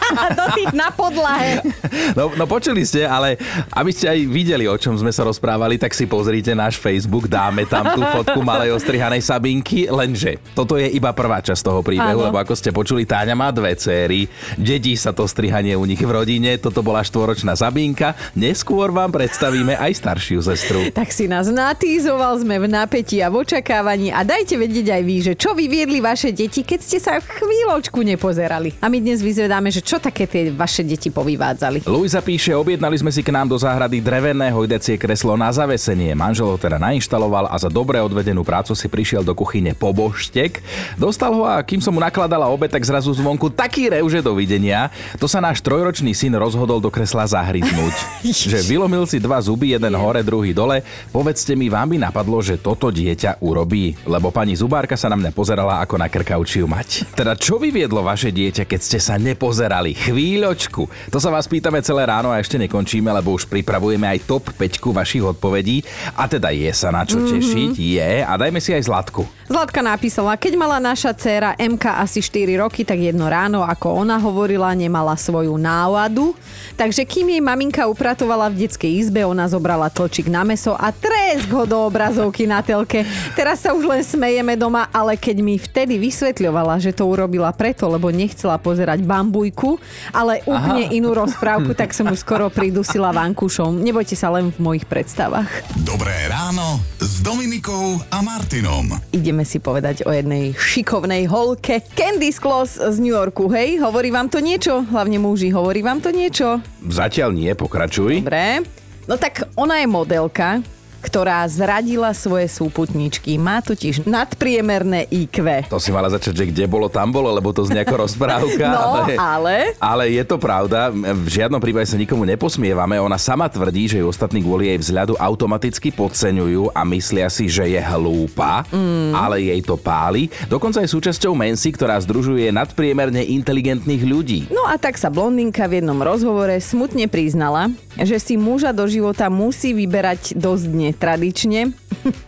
A 0.05 0.29
do 0.31 0.45
tých 0.53 0.69
na 0.71 0.93
podlahe. 0.93 1.65
No, 2.13 2.29
no 2.31 2.45
počuli 2.45 2.85
ste, 2.85 3.09
ale 3.09 3.41
aby 3.73 3.89
ste 3.89 4.05
aj 4.05 4.19
videli, 4.29 4.69
o 4.69 4.77
čom 4.77 4.93
sme 4.93 5.09
sa 5.09 5.25
rozprávali, 5.25 5.81
tak 5.81 5.91
si 5.91 6.05
pozrite 6.05 6.53
náš 6.53 6.77
Facebook, 6.77 7.25
dáme 7.25 7.65
tam 7.65 7.89
tú 7.89 8.05
fotku 8.13 8.45
malej 8.45 8.77
ostrihanej 8.77 9.25
Sabinky, 9.25 9.89
lenže 9.89 10.37
toto 10.55 10.79
je 10.79 10.87
iba 10.87 11.11
prvá 11.11 11.43
časť 11.43 11.61
toho 11.61 11.83
príbehu, 11.83 12.23
Áno. 12.23 12.31
lebo 12.31 12.39
ako 12.39 12.55
ste 12.55 12.71
počuli, 12.71 13.03
Táňa 13.03 13.35
má 13.35 13.51
dve 13.51 13.75
céry, 13.75 14.31
dedí 14.55 14.95
sa 14.95 15.11
to 15.11 15.27
strihanie 15.27 15.75
u 15.75 15.83
nich 15.83 15.99
v 15.99 16.07
rodine, 16.07 16.55
toto 16.55 16.79
bola 16.79 17.03
štvoročná 17.03 17.59
Sabinka, 17.59 18.15
neskôr 18.33 18.95
vám 18.95 19.11
predstavíme 19.11 19.75
aj 19.75 19.91
staršiu 19.99 20.39
sestru. 20.39 20.87
Tak 20.95 21.11
si 21.11 21.27
nás 21.27 21.51
natízoval, 21.51 22.39
sme 22.39 22.63
v 22.63 22.71
napätí 22.71 23.19
a 23.19 23.27
v 23.27 23.43
očakávaní 23.43 24.15
a 24.15 24.23
dajte 24.23 24.55
vedieť 24.55 24.95
aj 24.95 25.01
vy, 25.03 25.15
že 25.19 25.33
čo 25.35 25.51
vyviedli 25.51 25.99
vaše 25.99 26.31
deti, 26.31 26.63
keď 26.63 26.79
ste 26.79 26.97
sa 27.03 27.19
chvíľočku 27.19 27.99
nepozerali. 27.99 28.79
A 28.79 28.87
my 28.87 29.03
dnes 29.03 29.19
vyzvedáme, 29.19 29.67
že 29.67 29.83
čo 29.83 29.99
také 29.99 30.23
tie 30.23 30.55
vaše 30.55 30.87
deti 30.87 31.11
povyvádzali. 31.11 31.83
Luisa 31.83 32.23
píše, 32.23 32.55
objednali 32.55 32.95
sme 32.95 33.11
si 33.11 33.19
k 33.19 33.35
nám 33.35 33.51
do 33.51 33.59
záhrady 33.59 33.99
drevené 33.99 34.53
hojdecie 34.53 34.95
kreslo 34.95 35.35
na 35.35 35.51
zavesenie. 35.51 36.15
Manžel 36.15 36.47
ho 36.47 36.57
teda 36.61 36.79
nainštaloval 36.79 37.51
a 37.51 37.55
za 37.59 37.67
dobre 37.67 37.99
odvedenú 37.99 38.45
prácu 38.45 38.71
si 38.77 38.87
prišiel 38.87 39.25
do 39.25 39.35
kuchyne 39.35 39.75
po 39.75 39.91
boštek. 40.35 40.59
Dostal 40.99 41.31
ho 41.31 41.47
a 41.47 41.63
kým 41.63 41.79
som 41.79 41.95
mu 41.95 42.03
nakladala 42.03 42.51
obed, 42.51 42.67
tak 42.67 42.83
zrazu 42.83 43.15
zvonku 43.15 43.47
taký 43.47 43.87
rev, 43.87 44.03
že 44.11 44.19
dovidenia. 44.19 44.91
To 45.15 45.31
sa 45.31 45.39
náš 45.39 45.63
trojročný 45.63 46.11
syn 46.11 46.35
rozhodol 46.35 46.83
do 46.83 46.91
kresla 46.91 47.23
zahryznúť. 47.23 47.95
že 48.51 48.59
vylomil 48.67 49.07
si 49.07 49.23
dva 49.23 49.39
zuby, 49.39 49.71
jeden 49.71 49.95
hore, 49.95 50.19
druhý 50.19 50.51
dole. 50.51 50.83
Povedzte 51.15 51.55
mi, 51.55 51.71
vám 51.71 51.95
by 51.95 52.11
napadlo, 52.11 52.43
že 52.43 52.59
toto 52.59 52.91
dieťa 52.91 53.39
urobí? 53.39 53.95
Lebo 54.03 54.29
pani 54.29 54.59
zubárka 54.59 54.99
sa 54.99 55.07
na 55.07 55.15
mňa 55.15 55.31
pozerala 55.31 55.79
ako 55.79 55.95
na 55.95 56.11
krkavčiu 56.11 56.67
mať. 56.67 57.15
Teda 57.15 57.33
čo 57.39 57.55
vyviedlo 57.55 58.03
vaše 58.03 58.35
dieťa, 58.35 58.67
keď 58.67 58.79
ste 58.83 58.99
sa 58.99 59.15
nepozerali? 59.15 59.95
Chvíľočku. 59.95 61.11
To 61.11 61.17
sa 61.21 61.31
vás 61.31 61.47
pýtame 61.47 61.79
celé 61.79 62.03
ráno 62.03 62.35
a 62.35 62.41
ešte 62.41 62.59
nekončíme, 62.59 63.07
lebo 63.07 63.31
už 63.31 63.47
pripravujeme 63.47 64.03
aj 64.03 64.27
top 64.27 64.51
5 64.51 64.83
vašich 64.91 65.23
odpovedí. 65.23 65.85
A 66.15 66.27
teda 66.27 66.51
je 66.51 66.71
sa 66.75 66.91
na 66.91 67.07
čo 67.07 67.23
tešiť, 67.23 67.73
je. 67.75 68.11
A 68.25 68.33
dajme 68.35 68.59
si 68.59 68.75
aj 68.75 68.87
Zlatku. 68.87 69.34
Zlatka 69.45 69.85
napísala, 69.85 70.33
keď 70.41 70.57
mala 70.57 70.81
naša 70.81 71.13
dcéra 71.13 71.53
MK 71.53 72.01
asi 72.01 72.17
4 72.17 72.65
roky, 72.65 72.81
tak 72.81 72.97
jedno 72.97 73.29
ráno, 73.29 73.61
ako 73.61 74.01
ona 74.01 74.17
hovorila, 74.17 74.73
nemala 74.73 75.13
svoju 75.13 75.53
náladu. 75.53 76.33
Takže 76.73 77.05
kým 77.05 77.29
jej 77.29 77.43
maminka 77.45 77.85
upratovala 77.85 78.49
v 78.49 78.65
detskej 78.65 79.05
izbe, 79.05 79.21
ona 79.21 79.45
zobrala 79.45 79.93
tlčik 79.93 80.33
na 80.33 80.41
meso 80.41 80.73
a 80.73 80.89
tresk 80.89 81.45
ho 81.53 81.69
do 81.69 81.77
obrazovky 81.77 82.49
na 82.49 82.65
telke. 82.65 83.05
Teraz 83.37 83.61
sa 83.61 83.77
už 83.77 83.85
len 83.85 84.01
smejeme 84.01 84.57
doma, 84.57 84.89
ale 84.89 85.13
keď 85.13 85.37
mi 85.45 85.61
vtedy 85.61 86.01
vysvetľovala, 86.01 86.81
že 86.81 86.89
to 86.89 87.05
urobila 87.05 87.53
preto, 87.53 87.85
lebo 87.85 88.09
nechcela 88.09 88.57
pozerať 88.57 89.05
bambujku, 89.05 89.77
ale 90.09 90.41
úplne 90.49 90.89
Aha. 90.89 90.95
inú 90.97 91.13
rozprávku, 91.13 91.77
tak 91.77 91.93
som 91.93 92.09
už 92.09 92.25
skoro 92.25 92.49
pridusila 92.49 93.13
vankušom. 93.13 93.77
Nebojte 93.77 94.17
sa 94.17 94.33
len 94.33 94.49
v 94.49 94.57
mojich 94.57 94.89
predstavách. 94.89 95.69
Dobré 95.85 96.17
ráno 96.33 96.81
Dominikou 97.25 97.97
a 98.13 98.21
Martinom. 98.21 98.85
Ideme 99.09 99.41
si 99.49 99.57
povedať 99.57 100.05
o 100.05 100.13
jednej 100.13 100.53
šikovnej 100.53 101.25
holke. 101.25 101.81
Candice 101.97 102.37
Kloss 102.37 102.77
z 102.77 103.01
New 103.01 103.17
Yorku, 103.17 103.49
hej? 103.49 103.81
Hovorí 103.81 104.13
vám 104.13 104.29
to 104.29 104.37
niečo? 104.37 104.85
Hlavne 104.85 105.17
muži, 105.17 105.49
hovorí 105.49 105.81
vám 105.81 106.05
to 106.05 106.13
niečo? 106.13 106.61
Zatiaľ 106.85 107.33
nie, 107.33 107.49
pokračuj. 107.57 108.21
Dobre. 108.21 108.61
No 109.09 109.17
tak 109.17 109.49
ona 109.57 109.81
je 109.81 109.89
modelka, 109.89 110.61
ktorá 111.05 111.45
zradila 111.45 112.09
svoje 112.17 112.49
súputničky. 112.49 113.37
Má 113.37 113.61
totiž 113.61 114.09
nadpriemerné 114.09 115.05
IQ. 115.13 115.69
To 115.69 115.77
si 115.77 115.93
mala 115.93 116.09
začať, 116.09 116.33
že 116.33 116.45
kde 116.49 116.65
bolo, 116.65 116.89
tam 116.89 117.13
bolo, 117.13 117.29
lebo 117.29 117.53
to 117.53 117.61
znie 117.61 117.85
ako 117.85 118.09
rozprávka. 118.09 118.67
No, 118.75 119.05
ale... 119.21 119.77
Ale 119.77 120.09
je 120.09 120.23
to 120.25 120.41
pravda, 120.41 120.89
v 120.91 121.27
žiadnom 121.29 121.61
prípade 121.61 121.85
sa 121.85 121.99
nikomu 121.99 122.25
neposmievame. 122.25 122.97
Ona 122.97 123.15
sama 123.15 123.45
tvrdí, 123.45 123.87
že 123.87 124.01
ju 124.01 124.09
ostatní 124.09 124.41
kvôli 124.41 124.73
jej 124.73 124.79
vzhľadu 124.81 125.13
automaticky 125.15 125.93
podceňujú 125.93 126.73
a 126.73 126.81
myslia 126.87 127.29
si, 127.29 127.45
že 127.45 127.69
je 127.69 127.79
hlúpa, 127.79 128.65
mm. 128.73 129.13
ale 129.13 129.47
jej 129.47 129.61
to 129.61 129.77
páli. 129.77 130.27
Dokonca 130.49 130.81
je 130.81 130.89
súčasťou 130.89 131.37
Mensi, 131.37 131.71
ktorá 131.71 131.99
združuje 132.01 132.49
nadpriemerne 132.49 133.21
inteligentných 133.21 134.03
ľudí. 134.03 134.39
No 134.49 134.65
a 134.65 134.75
tak 134.81 134.97
sa 134.97 135.13
blondinka 135.13 135.69
v 135.69 135.83
jednom 135.83 135.99
rozhovore 136.01 136.57
smutne 136.59 137.05
priznala, 137.05 137.69
že 137.99 138.19
si 138.19 138.35
muža 138.35 138.75
do 138.75 138.83
života 138.89 139.31
musí 139.31 139.71
vyberať 139.71 140.35
dosť 140.35 140.65
netradične. 140.95 141.75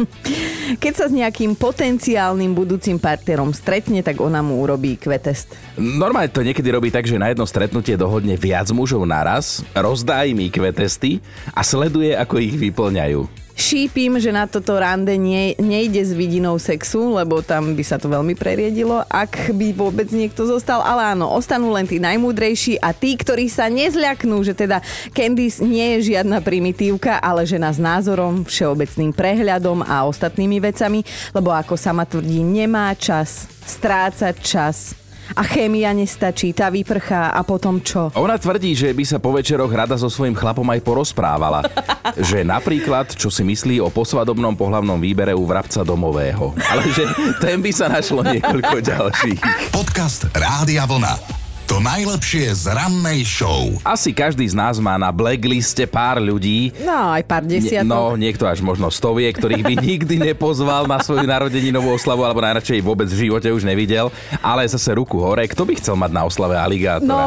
Keď 0.83 0.93
sa 0.93 1.05
s 1.07 1.15
nejakým 1.15 1.55
potenciálnym 1.55 2.51
budúcim 2.51 2.99
partnerom 2.99 3.55
stretne, 3.55 4.03
tak 4.03 4.19
ona 4.19 4.43
mu 4.43 4.59
urobí 4.59 4.99
kvetest. 4.99 5.55
Normálne 5.79 6.27
to 6.27 6.43
niekedy 6.43 6.67
robí 6.67 6.91
tak, 6.91 7.07
že 7.07 7.15
na 7.15 7.31
jedno 7.31 7.47
stretnutie 7.47 7.95
dohodne 7.95 8.35
viac 8.35 8.67
mužov 8.75 9.07
naraz, 9.07 9.63
rozdá 9.71 10.27
im 10.27 10.43
IQ 10.43 10.59
testy 10.75 11.23
a 11.55 11.63
sleduje, 11.63 12.11
ako 12.11 12.43
ich 12.43 12.59
vyplňajú. 12.59 13.46
Šípim, 13.57 14.21
že 14.21 14.29
na 14.29 14.45
toto 14.45 14.77
rande 14.77 15.17
nie, 15.17 15.57
nejde 15.57 16.05
s 16.05 16.13
vidinou 16.13 16.61
sexu, 16.61 17.17
lebo 17.17 17.41
tam 17.41 17.73
by 17.73 17.81
sa 17.81 17.97
to 17.97 18.05
veľmi 18.05 18.37
preriedilo, 18.37 19.01
ak 19.09 19.49
by 19.49 19.73
vôbec 19.73 20.05
niekto 20.13 20.45
zostal. 20.45 20.85
Ale 20.85 21.17
áno, 21.17 21.25
ostanú 21.33 21.73
len 21.73 21.89
tí 21.89 21.97
najmúdrejší 21.97 22.77
a 22.77 22.93
tí, 22.93 23.17
ktorí 23.17 23.49
sa 23.49 23.65
nezľaknú, 23.65 24.45
že 24.45 24.53
teda 24.53 24.85
Candice 25.09 25.65
nie 25.65 25.97
je 25.97 26.13
žiadna 26.13 26.45
primitívka, 26.45 27.17
ale 27.17 27.49
žena 27.49 27.73
s 27.73 27.81
názorom, 27.81 28.45
všeobecným 28.45 29.09
prehľadom 29.09 29.81
a 29.81 30.05
ostatnými 30.05 30.61
vecami, 30.61 31.01
lebo 31.33 31.49
ako 31.49 31.73
sama 31.73 32.05
tvrdí, 32.05 32.45
nemá 32.45 32.93
čas 32.93 33.49
strácať 33.65 34.35
čas 34.37 35.06
a 35.35 35.43
chémia 35.43 35.91
nestačí, 35.91 36.53
tá 36.53 36.71
vyprchá 36.71 37.33
a 37.33 37.41
potom 37.43 37.81
čo? 37.81 38.13
Ona 38.15 38.37
tvrdí, 38.39 38.77
že 38.77 38.93
by 38.93 39.03
sa 39.03 39.17
po 39.17 39.33
večeroch 39.33 39.71
rada 39.71 39.97
so 39.99 40.07
svojím 40.07 40.37
chlapom 40.37 40.67
aj 40.69 40.79
porozprávala. 40.85 41.65
že 42.29 42.45
napríklad, 42.45 43.11
čo 43.17 43.27
si 43.27 43.43
myslí 43.43 43.81
o 43.83 43.91
posvadobnom 43.91 44.55
pohlavnom 44.55 44.99
výbere 45.01 45.35
u 45.35 45.43
vrabca 45.43 45.83
domového. 45.83 46.55
Ale 46.71 46.83
že 46.93 47.03
ten 47.43 47.59
by 47.59 47.71
sa 47.73 47.91
našlo 47.91 48.23
niekoľko 48.23 48.77
ďalších. 48.79 49.39
Podcast 49.73 50.29
Rádia 50.31 50.87
Vlna. 50.87 51.46
To 51.67 51.83
najlepšie 51.83 52.47
z 52.55 52.71
rannej 52.71 53.27
show. 53.27 53.75
Asi 53.83 54.15
každý 54.15 54.47
z 54.47 54.55
nás 54.55 54.79
má 54.79 54.95
na 54.95 55.11
blackliste 55.11 55.83
pár 55.83 56.15
ľudí, 56.15 56.71
No, 56.79 57.11
aj 57.11 57.27
pár 57.27 57.43
Nie, 57.43 57.59
desiatok. 57.59 57.91
no, 57.91 58.15
niekto 58.15 58.47
až 58.47 58.63
možno 58.63 58.87
stoviek, 58.87 59.35
ktorých 59.35 59.67
by 59.67 59.75
nikdy 59.91 60.15
nepozval 60.31 60.87
na 60.87 61.03
svoju 61.03 61.27
narodeninovú 61.27 61.91
oslavu, 61.91 62.23
alebo 62.23 62.39
najradšej 62.39 62.79
vôbec 62.79 63.11
v 63.11 63.27
živote 63.27 63.51
už 63.51 63.67
nevidel. 63.67 64.07
Ale 64.39 64.63
zase 64.63 64.95
ruku 64.95 65.19
hore, 65.19 65.43
kto 65.43 65.67
by 65.67 65.75
chcel 65.75 65.99
mať 65.99 66.11
na 66.15 66.23
oslave 66.23 66.55
aligátora? 66.55 67.03
No, 67.03 67.19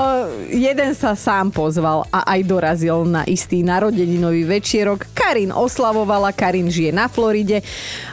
jeden 0.49 0.97
sa 0.97 1.13
sám 1.13 1.53
pozval 1.53 2.09
a 2.09 2.25
aj 2.33 2.41
dorazil 2.41 3.05
na 3.05 3.29
istý 3.29 3.61
narodeninový 3.61 4.49
večierok. 4.49 5.05
Karin 5.13 5.53
oslavovala, 5.53 6.33
Karin 6.33 6.73
žije 6.73 6.97
na 6.97 7.13
Floride. 7.13 7.61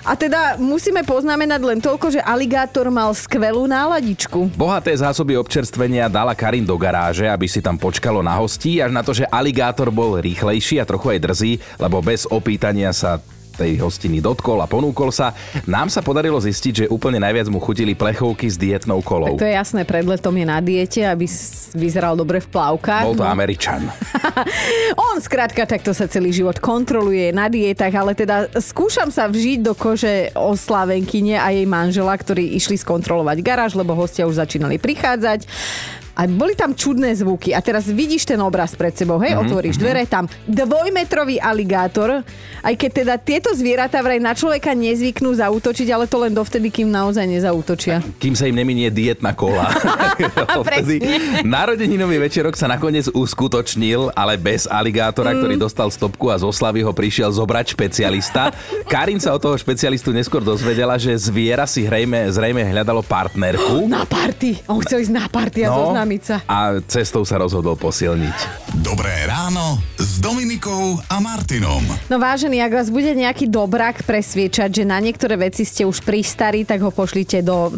A 0.03 0.19
teda 0.19 0.59
musíme 0.59 1.07
poznamenať 1.07 1.61
len 1.63 1.79
toľko, 1.79 2.11
že 2.11 2.19
aligátor 2.19 2.91
mal 2.91 3.15
skvelú 3.15 3.63
náladičku. 3.63 4.51
Bohaté 4.59 4.91
zásoby 4.91 5.39
občerstvenia 5.39 6.11
dala 6.17 6.33
Karin 6.33 6.65
do 6.65 6.73
garáže, 6.81 7.29
aby 7.29 7.45
si 7.45 7.61
tam 7.61 7.77
počkalo 7.77 8.25
na 8.25 8.33
hostí, 8.41 8.81
až 8.81 8.89
na 8.89 9.05
to, 9.05 9.13
že 9.13 9.29
aligátor 9.29 9.93
bol 9.93 10.17
rýchlejší 10.17 10.81
a 10.81 10.89
trochu 10.89 11.13
aj 11.13 11.19
drzý, 11.21 11.51
lebo 11.77 12.01
bez 12.01 12.25
opýtania 12.25 12.89
sa 12.89 13.21
tej 13.53 13.81
hostiny 13.81 14.21
dotkol 14.21 14.61
a 14.61 14.69
ponúkol 14.69 15.09
sa. 15.09 15.33
Nám 15.65 15.89
sa 15.89 16.05
podarilo 16.05 16.37
zistiť, 16.37 16.73
že 16.73 16.85
úplne 16.93 17.17
najviac 17.17 17.49
mu 17.49 17.57
chutili 17.57 17.97
plechovky 17.97 18.45
s 18.45 18.53
dietnou 18.53 19.01
kolou. 19.01 19.33
To 19.33 19.45
je 19.45 19.57
jasné, 19.57 19.81
pred 19.81 20.05
letom 20.05 20.29
je 20.37 20.45
na 20.45 20.61
diete, 20.61 21.01
aby 21.01 21.25
vyzeral 21.73 22.13
dobre 22.13 22.37
v 22.37 22.53
plavkách. 22.53 23.05
Bol 23.09 23.17
to 23.17 23.25
No. 23.25 23.33
Američan. 23.33 23.89
On 25.09 25.17
skrátka 25.17 25.65
takto 25.65 25.89
sa 25.93 26.05
celý 26.05 26.29
život 26.29 26.61
kontroluje 26.61 27.33
na 27.33 27.49
dietách, 27.49 27.93
ale 27.97 28.13
teda 28.13 28.45
skúšam 28.61 29.09
sa 29.09 29.25
vžiť 29.25 29.65
do 29.65 29.73
kože 29.73 30.29
oslavenkyne 30.37 31.41
a 31.41 31.49
jej 31.49 31.65
manžela, 31.65 32.13
ktorí 32.13 32.53
išli 32.53 32.77
skontrolovať 32.77 33.41
garáž, 33.41 33.73
lebo 33.73 33.97
hostia 33.97 34.29
už 34.29 34.37
začínali 34.37 34.77
prichádzať. 34.77 35.49
A 36.17 36.25
boli 36.25 36.57
tam 36.57 36.73
čudné 36.73 37.13
zvuky. 37.13 37.53
A 37.53 37.61
teraz 37.61 37.85
vidíš 37.85 38.25
ten 38.25 38.41
obraz 38.41 38.73
pred 38.73 38.93
sebou, 38.97 39.21
hej, 39.21 39.37
mm-hmm. 39.37 39.45
otvoríš 39.45 39.77
dvere, 39.77 40.09
tam 40.09 40.25
dvojmetrový 40.49 41.37
aligátor, 41.37 42.25
aj 42.65 42.73
keď 42.73 42.91
teda 43.05 43.13
tieto 43.21 43.49
zvieratá 43.53 44.01
vraj 44.01 44.17
na 44.17 44.33
človeka 44.33 44.73
nezvyknú 44.73 45.33
zautočiť, 45.37 45.87
ale 45.93 46.09
to 46.09 46.17
len 46.21 46.33
dovtedy, 46.33 46.73
kým 46.73 46.89
naozaj 46.89 47.25
nezautočia. 47.25 48.01
kým 48.17 48.33
sa 48.33 48.49
im 48.49 48.57
neminie 48.57 48.89
dietna 48.89 49.33
kola. 49.33 49.69
Narodeninový 51.45 52.17
večerok 52.17 52.57
sa 52.57 52.65
nakoniec 52.65 53.11
uskutočnil, 53.11 54.13
ale 54.13 54.39
bez 54.39 54.65
aligátora, 54.65 55.33
mm. 55.33 55.37
ktorý 55.37 55.55
dostal 55.59 55.89
stopku 55.93 56.29
a 56.33 56.39
z 56.39 56.45
oslavy 56.47 56.81
ho 56.81 56.93
prišiel 56.93 57.29
zobrať 57.29 57.77
špecialista. 57.77 58.49
Karin 58.89 59.21
sa 59.21 59.35
od 59.35 59.41
toho 59.41 59.55
špecialistu 59.57 60.09
neskôr 60.15 60.41
dozvedela, 60.41 60.97
že 60.97 61.13
zviera 61.17 61.69
si 61.69 61.85
zrejme, 61.85 62.29
zrejme 62.29 62.61
hľadalo 62.67 63.01
partnerku. 63.01 63.85
Na 63.97 64.03
party. 64.05 64.65
On 64.67 64.77
chcel 64.83 65.07
ísť 65.07 65.13
na 65.13 65.25
party 65.31 65.65
a 65.65 65.69
no. 65.71 65.77
zoznámiť 65.87 66.06
sa. 66.15 66.39
a 66.47 66.79
cestou 66.87 67.27
sa 67.27 67.35
rozhodol 67.35 67.75
posilniť. 67.75 68.37
Dobré 68.79 69.27
ráno 69.27 69.83
s 69.99 70.23
Dominikou 70.23 70.95
a 71.11 71.19
Martinom. 71.19 71.83
No 72.07 72.15
vážený, 72.15 72.63
ak 72.63 72.71
vás 72.71 72.87
bude 72.87 73.11
nejaký 73.11 73.51
dobrak 73.51 74.07
presviečať, 74.07 74.71
že 74.71 74.83
na 74.87 75.03
niektoré 75.03 75.35
veci 75.35 75.67
ste 75.67 75.83
už 75.83 76.07
pristarí, 76.07 76.63
tak 76.63 76.79
ho 76.79 76.95
pošlite 76.95 77.43
do 77.43 77.75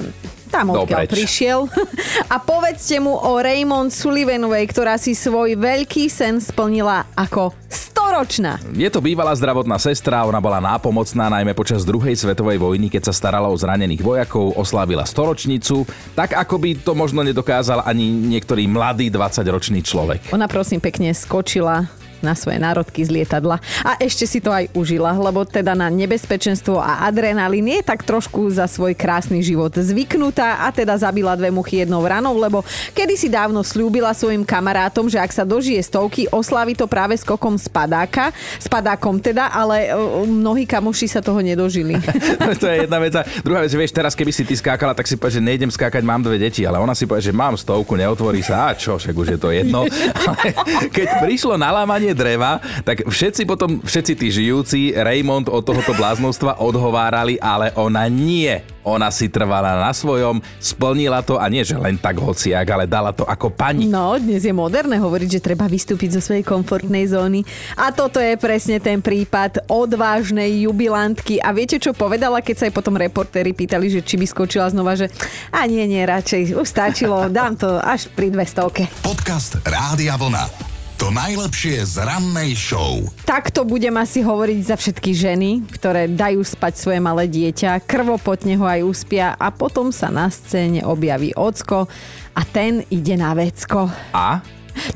tam, 0.49 0.73
odkiaľ 0.73 1.05
prišiel. 1.05 1.59
A 2.33 2.41
povedzte 2.41 2.97
mu 2.97 3.13
o 3.15 3.37
Raymond 3.37 3.93
Sullivanovej, 3.93 4.65
ktorá 4.73 4.97
si 4.97 5.13
svoj 5.13 5.55
veľký 5.55 6.09
sen 6.09 6.41
splnila 6.41 7.05
ako 7.13 7.53
storočná. 7.69 8.57
Je 8.73 8.89
to 8.89 8.99
bývalá 8.99 9.31
zdravotná 9.37 9.77
sestra, 9.77 10.25
ona 10.25 10.41
bola 10.41 10.57
nápomocná 10.57 11.29
najmä 11.29 11.53
počas 11.53 11.85
druhej 11.85 12.17
svetovej 12.17 12.57
vojny, 12.57 12.89
keď 12.89 13.11
sa 13.11 13.13
starala 13.13 13.45
o 13.47 13.55
zranených 13.55 14.01
vojakov, 14.01 14.57
oslávila 14.57 15.05
storočnicu, 15.05 15.85
tak 16.17 16.33
ako 16.33 16.57
by 16.57 16.69
to 16.81 16.97
možno 16.97 17.21
nedokázal 17.21 17.85
ani 17.85 18.09
niektorý 18.09 18.65
mladý 18.65 19.13
20-ročný 19.13 19.85
človek. 19.85 20.33
Ona 20.33 20.49
prosím 20.49 20.81
pekne 20.81 21.13
skočila 21.13 21.98
na 22.21 22.37
svoje 22.37 22.61
národky 22.61 23.03
z 23.03 23.09
lietadla 23.21 23.59
a 23.83 23.91
ešte 23.99 24.25
si 24.27 24.39
to 24.39 24.51
aj 24.53 24.71
užila, 24.75 25.15
lebo 25.15 25.43
teda 25.43 25.73
na 25.73 25.87
nebezpečenstvo 25.89 26.79
a 26.79 27.07
adrenalín 27.07 27.67
je 27.67 27.81
tak 27.83 28.03
trošku 28.05 28.51
za 28.51 28.67
svoj 28.69 28.95
krásny 28.95 29.43
život 29.43 29.71
zvyknutá 29.75 30.65
a 30.65 30.71
teda 30.71 30.95
zabila 30.99 31.35
dve 31.35 31.49
muchy 31.49 31.83
jednou 31.83 32.03
ranou, 32.03 32.35
lebo 32.37 32.61
kedysi 32.93 33.31
dávno 33.31 33.63
slúbila 33.65 34.11
svojim 34.13 34.43
kamarátom, 34.43 35.07
že 35.07 35.19
ak 35.19 35.31
sa 35.31 35.43
dožije 35.47 35.79
stovky, 35.83 36.27
oslávi 36.29 36.75
to 36.75 36.85
práve 36.85 37.15
skokom 37.17 37.55
spadáka, 37.55 38.31
spadákom 38.59 39.19
teda, 39.19 39.51
ale 39.51 39.89
e, 39.89 39.95
mnohí 40.27 40.63
kamoši 40.67 41.07
sa 41.07 41.21
toho 41.23 41.39
nedožili. 41.39 41.97
to 42.61 42.65
je 42.67 42.85
jedna 42.85 42.99
vec. 42.99 43.13
A 43.15 43.25
druhá 43.41 43.63
vec, 43.63 43.73
vieš, 43.73 43.91
teraz 43.95 44.13
keby 44.13 44.31
si 44.31 44.43
ty 44.45 44.55
skákala, 44.55 44.93
tak 44.93 45.07
si 45.07 45.15
povieš, 45.15 45.39
že 45.39 45.43
nejdem 45.43 45.71
skákať, 45.71 46.01
mám 46.05 46.23
dve 46.23 46.39
deti, 46.39 46.63
ale 46.63 46.79
ona 46.79 46.93
si 46.93 47.05
povie, 47.05 47.23
že 47.23 47.33
mám 47.35 47.55
stovku, 47.55 47.95
neotvorí 47.95 48.41
sa, 48.43 48.71
a 48.71 48.77
čo, 48.77 48.97
však 48.97 49.15
už 49.15 49.27
je 49.35 49.39
to 49.39 49.49
jedno. 49.51 49.85
Ale 50.29 50.53
keď 50.91 51.23
prišlo 51.23 51.55
na 51.55 51.71
lámanie 52.09 52.17
dreva, 52.17 52.57
tak 52.81 53.05
všetci 53.05 53.45
potom, 53.45 53.81
všetci 53.85 54.13
tí 54.17 54.27
žijúci, 54.33 54.79
Raymond 54.97 55.49
od 55.49 55.61
tohoto 55.61 55.93
bláznostva 55.93 56.57
odhovárali, 56.57 57.37
ale 57.37 57.69
ona 57.77 58.09
nie. 58.09 58.61
Ona 58.79 59.11
si 59.13 59.29
trvala 59.29 59.77
na 59.77 59.93
svojom, 59.93 60.41
splnila 60.57 61.21
to 61.21 61.37
a 61.37 61.45
nie, 61.51 61.61
že 61.61 61.77
len 61.77 61.99
tak 61.99 62.17
hociak, 62.17 62.65
ale 62.73 62.89
dala 62.89 63.13
to 63.13 63.21
ako 63.27 63.53
pani. 63.53 63.85
No, 63.85 64.17
dnes 64.17 64.41
je 64.41 64.55
moderné 64.55 64.97
hovoriť, 64.97 65.37
že 65.37 65.45
treba 65.45 65.69
vystúpiť 65.69 66.17
zo 66.17 66.21
svojej 66.23 66.41
komfortnej 66.41 67.05
zóny. 67.05 67.45
A 67.77 67.93
toto 67.93 68.17
je 68.17 68.33
presne 68.39 68.81
ten 68.81 68.97
prípad 69.03 69.69
odvážnej 69.69 70.65
jubilantky. 70.65 71.37
A 71.37 71.53
viete, 71.53 71.77
čo 71.77 71.93
povedala, 71.93 72.41
keď 72.41 72.55
sa 72.55 72.65
jej 72.65 72.73
potom 72.73 72.97
reportéri 72.97 73.53
pýtali, 73.53 73.93
že 73.93 74.01
či 74.01 74.17
by 74.17 74.25
skočila 74.25 74.71
znova, 74.73 74.97
že 74.97 75.11
a 75.53 75.69
nie, 75.69 75.85
nie, 75.85 76.01
radšej, 76.01 76.57
už 76.57 76.65
stačilo, 76.65 77.29
dám 77.29 77.59
to 77.59 77.77
až 77.77 78.09
pri 78.09 78.33
200. 78.33 79.05
Podcast 79.05 79.59
Rádia 79.67 80.17
Vlna. 80.17 80.68
To 80.99 81.15
najlepšie 81.15 81.87
z 81.87 82.03
rannej 82.03 82.59
show. 82.59 82.99
Takto 83.23 83.63
budem 83.63 83.95
asi 83.95 84.19
hovoriť 84.19 84.59
za 84.67 84.75
všetky 84.75 85.15
ženy, 85.15 85.63
ktoré 85.71 86.11
dajú 86.11 86.43
spať 86.43 86.75
svoje 86.75 86.99
malé 86.99 87.31
dieťa, 87.31 87.87
krvopotne 87.87 88.59
ho 88.59 88.67
aj 88.67 88.83
uspia 88.83 89.31
a 89.39 89.47
potom 89.47 89.95
sa 89.95 90.11
na 90.11 90.27
scéne 90.27 90.83
objaví 90.83 91.31
ocko 91.39 91.87
a 92.35 92.41
ten 92.43 92.83
ide 92.91 93.15
na 93.15 93.31
vecko. 93.31 93.87
A? 94.11 94.43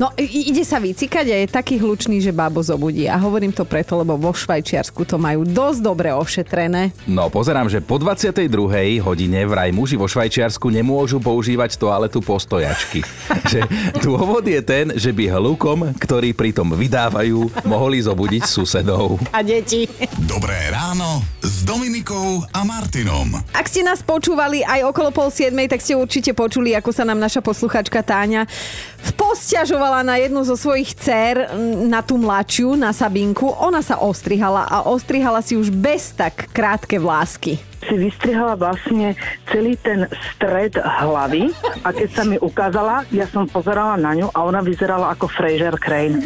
No, 0.01 0.09
ide 0.17 0.63
sa 0.65 0.81
vycikať 0.81 1.25
a 1.29 1.35
je 1.43 1.47
taký 1.47 1.77
hlučný, 1.77 2.19
že 2.23 2.35
bábo 2.35 2.63
zobudí. 2.63 3.05
A 3.05 3.19
hovorím 3.19 3.53
to 3.53 3.67
preto, 3.67 3.99
lebo 3.99 4.17
vo 4.17 4.31
Švajčiarsku 4.33 5.05
to 5.05 5.21
majú 5.21 5.45
dosť 5.45 5.79
dobre 5.83 6.09
ošetrené. 6.15 6.95
No, 7.05 7.29
pozerám, 7.29 7.69
že 7.69 7.83
po 7.83 7.99
22. 7.99 8.47
hodine 9.03 9.45
vraj 9.45 9.69
muži 9.75 9.99
vo 9.99 10.09
Švajčiarsku 10.09 10.69
nemôžu 10.71 11.19
používať 11.21 11.77
toaletu 11.77 12.23
postojačky. 12.23 13.05
že 13.51 13.65
dôvod 14.01 14.43
je 14.47 14.61
ten, 14.63 14.95
že 14.95 15.11
by 15.11 15.29
hlukom, 15.35 15.93
ktorý 15.99 16.33
pritom 16.33 16.73
vydávajú, 16.73 17.67
mohli 17.67 18.01
zobudiť 18.01 18.43
susedov. 18.47 19.19
A 19.35 19.45
deti. 19.45 19.85
Dobré 20.25 20.71
ráno 20.71 21.21
s 21.43 21.67
Dominikou 21.67 22.43
a 22.51 22.61
Martinom. 22.63 23.35
Ak 23.53 23.67
ste 23.69 23.83
nás 23.83 24.01
počúvali 24.01 24.63
aj 24.63 24.89
okolo 24.89 25.11
pol 25.11 25.29
siedmej, 25.29 25.69
tak 25.69 25.83
ste 25.83 25.95
určite 25.95 26.31
počuli, 26.31 26.73
ako 26.75 26.89
sa 26.95 27.03
nám 27.03 27.19
naša 27.19 27.43
posluchačka 27.43 28.01
Táňa 28.03 28.47
posťažovala 29.73 30.05
na 30.05 30.21
jednu 30.21 30.45
zo 30.45 30.53
svojich 30.53 30.93
dcer, 30.93 31.49
na 31.89 32.05
tú 32.05 32.21
mladšiu, 32.21 32.77
na 32.77 32.93
Sabinku. 32.93 33.49
Ona 33.57 33.81
sa 33.81 33.97
ostrihala 33.97 34.69
a 34.69 34.85
ostrihala 34.85 35.41
si 35.41 35.57
už 35.57 35.73
bez 35.73 36.13
tak 36.13 36.45
krátke 36.53 37.01
vlásky. 37.01 37.72
Si 37.85 37.95
vystrihala 37.95 38.55
vlastne 38.55 39.13
celý 39.47 39.75
ten 39.75 40.05
stred 40.31 40.75
hlavy 40.77 41.51
a 41.81 41.89
keď 41.89 42.09
sa 42.09 42.23
mi 42.23 42.37
ukázala, 42.37 43.03
ja 43.09 43.27
som 43.27 43.45
pozerala 43.45 43.95
na 43.95 44.13
ňu 44.13 44.27
a 44.29 44.39
ona 44.41 44.59
vyzerala 44.59 45.11
ako 45.11 45.27
Fraser 45.27 45.75
Crane. 45.77 46.17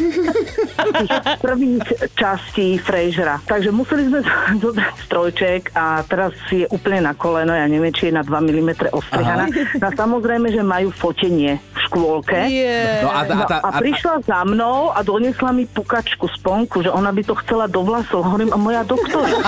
Tých 0.78 1.12
prvých 1.38 1.84
častí 2.14 2.78
Frasera. 2.78 3.42
Takže 3.42 3.70
museli 3.70 4.06
sme 4.06 4.20
zobrať 4.62 4.94
strojček 5.04 5.62
a 5.74 6.00
teraz 6.02 6.32
si 6.46 6.62
je 6.62 6.66
úplne 6.70 7.04
na 7.04 7.12
koleno, 7.12 7.52
ja 7.52 7.66
neviem, 7.66 7.90
či 7.90 8.08
je 8.08 8.16
na 8.16 8.22
2 8.22 8.30
mm 8.30 8.70
ostrihaná. 8.90 9.46
No 9.78 9.88
samozrejme, 9.90 10.48
že 10.48 10.62
majú 10.62 10.88
fotenie 10.90 11.58
v 11.58 11.78
škôlke. 11.86 12.38
Je. 12.48 13.02
No 13.02 13.10
a, 13.10 13.22
a, 13.22 13.36
No 13.38 13.44
tá- 13.46 13.62
a 13.62 13.70
prišla 13.78 14.26
za 14.26 14.42
mnou 14.42 14.90
a 14.90 14.98
doniesla 15.02 15.50
mi 15.50 15.62
pukačku 15.64 16.26
sponku, 16.32 16.82
že 16.82 16.90
ona 16.90 17.10
by 17.10 17.22
to 17.22 17.34
chcela 17.38 17.66
do 17.66 17.82
vlasov. 17.82 18.26
Hovorím, 18.26 18.50
a 18.50 18.58
moja 18.58 18.82
doktorka. 18.82 19.38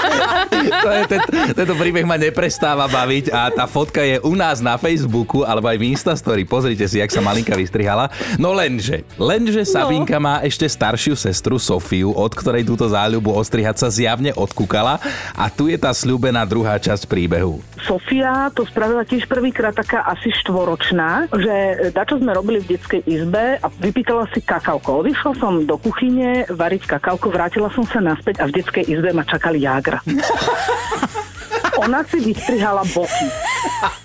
to 0.82 0.88
je, 0.90 1.02
ten, 1.06 1.20
tento 1.58 1.74
príbeh 1.76 2.04
ma 2.04 2.20
neprestáva 2.20 2.86
baviť 2.90 3.32
a 3.32 3.48
tá 3.52 3.64
fotka 3.64 4.04
je 4.04 4.20
u 4.20 4.34
nás 4.36 4.60
na 4.60 4.76
Facebooku 4.76 5.42
alebo 5.44 5.68
aj 5.70 5.78
v 5.80 5.88
Instastory. 5.92 6.42
Pozrite 6.44 6.84
si, 6.86 7.00
jak 7.00 7.12
sa 7.12 7.24
malinka 7.24 7.56
vystrihala. 7.56 8.12
No 8.36 8.52
lenže, 8.52 9.06
lenže 9.16 9.64
Sabinka 9.64 10.20
má 10.20 10.44
ešte 10.44 10.68
staršiu 10.68 11.16
sestru 11.16 11.56
Sofiu, 11.56 12.12
od 12.12 12.32
ktorej 12.32 12.66
túto 12.66 12.86
záľubu 12.88 13.32
ostrihať 13.32 13.86
sa 13.86 13.88
zjavne 13.88 14.34
odkúkala 14.36 15.00
a 15.36 15.44
tu 15.48 15.70
je 15.70 15.76
tá 15.80 15.92
sľúbená 15.94 16.44
druhá 16.44 16.76
časť 16.76 17.08
príbehu. 17.08 17.60
Sofia 17.80 18.52
to 18.52 18.68
spravila 18.68 19.06
tiež 19.08 19.24
prvýkrát 19.24 19.72
taká 19.72 20.04
asi 20.04 20.28
štvoročná, 20.44 21.32
že 21.32 21.54
dačo 21.96 22.20
sme 22.20 22.36
robili 22.36 22.60
v 22.60 22.76
detskej 22.76 23.02
izbe 23.08 23.56
a 23.56 23.66
vypýtala 23.80 24.28
si 24.36 24.44
kakauko. 24.44 25.00
Odišla 25.00 25.32
som 25.40 25.64
do 25.64 25.80
kuchyne 25.80 26.44
variť 26.52 26.86
kakauko, 26.98 27.32
vrátila 27.32 27.72
som 27.72 27.88
sa 27.88 27.98
naspäť 28.04 28.44
a 28.44 28.48
v 28.48 28.60
detskej 28.60 28.84
izbe 28.84 29.10
ma 29.16 29.24
čakali 29.24 29.64
jágra. 29.64 30.04
Ona 31.80 32.04
si 32.04 32.20
vystrihala 32.20 32.84
boky. 32.94 33.24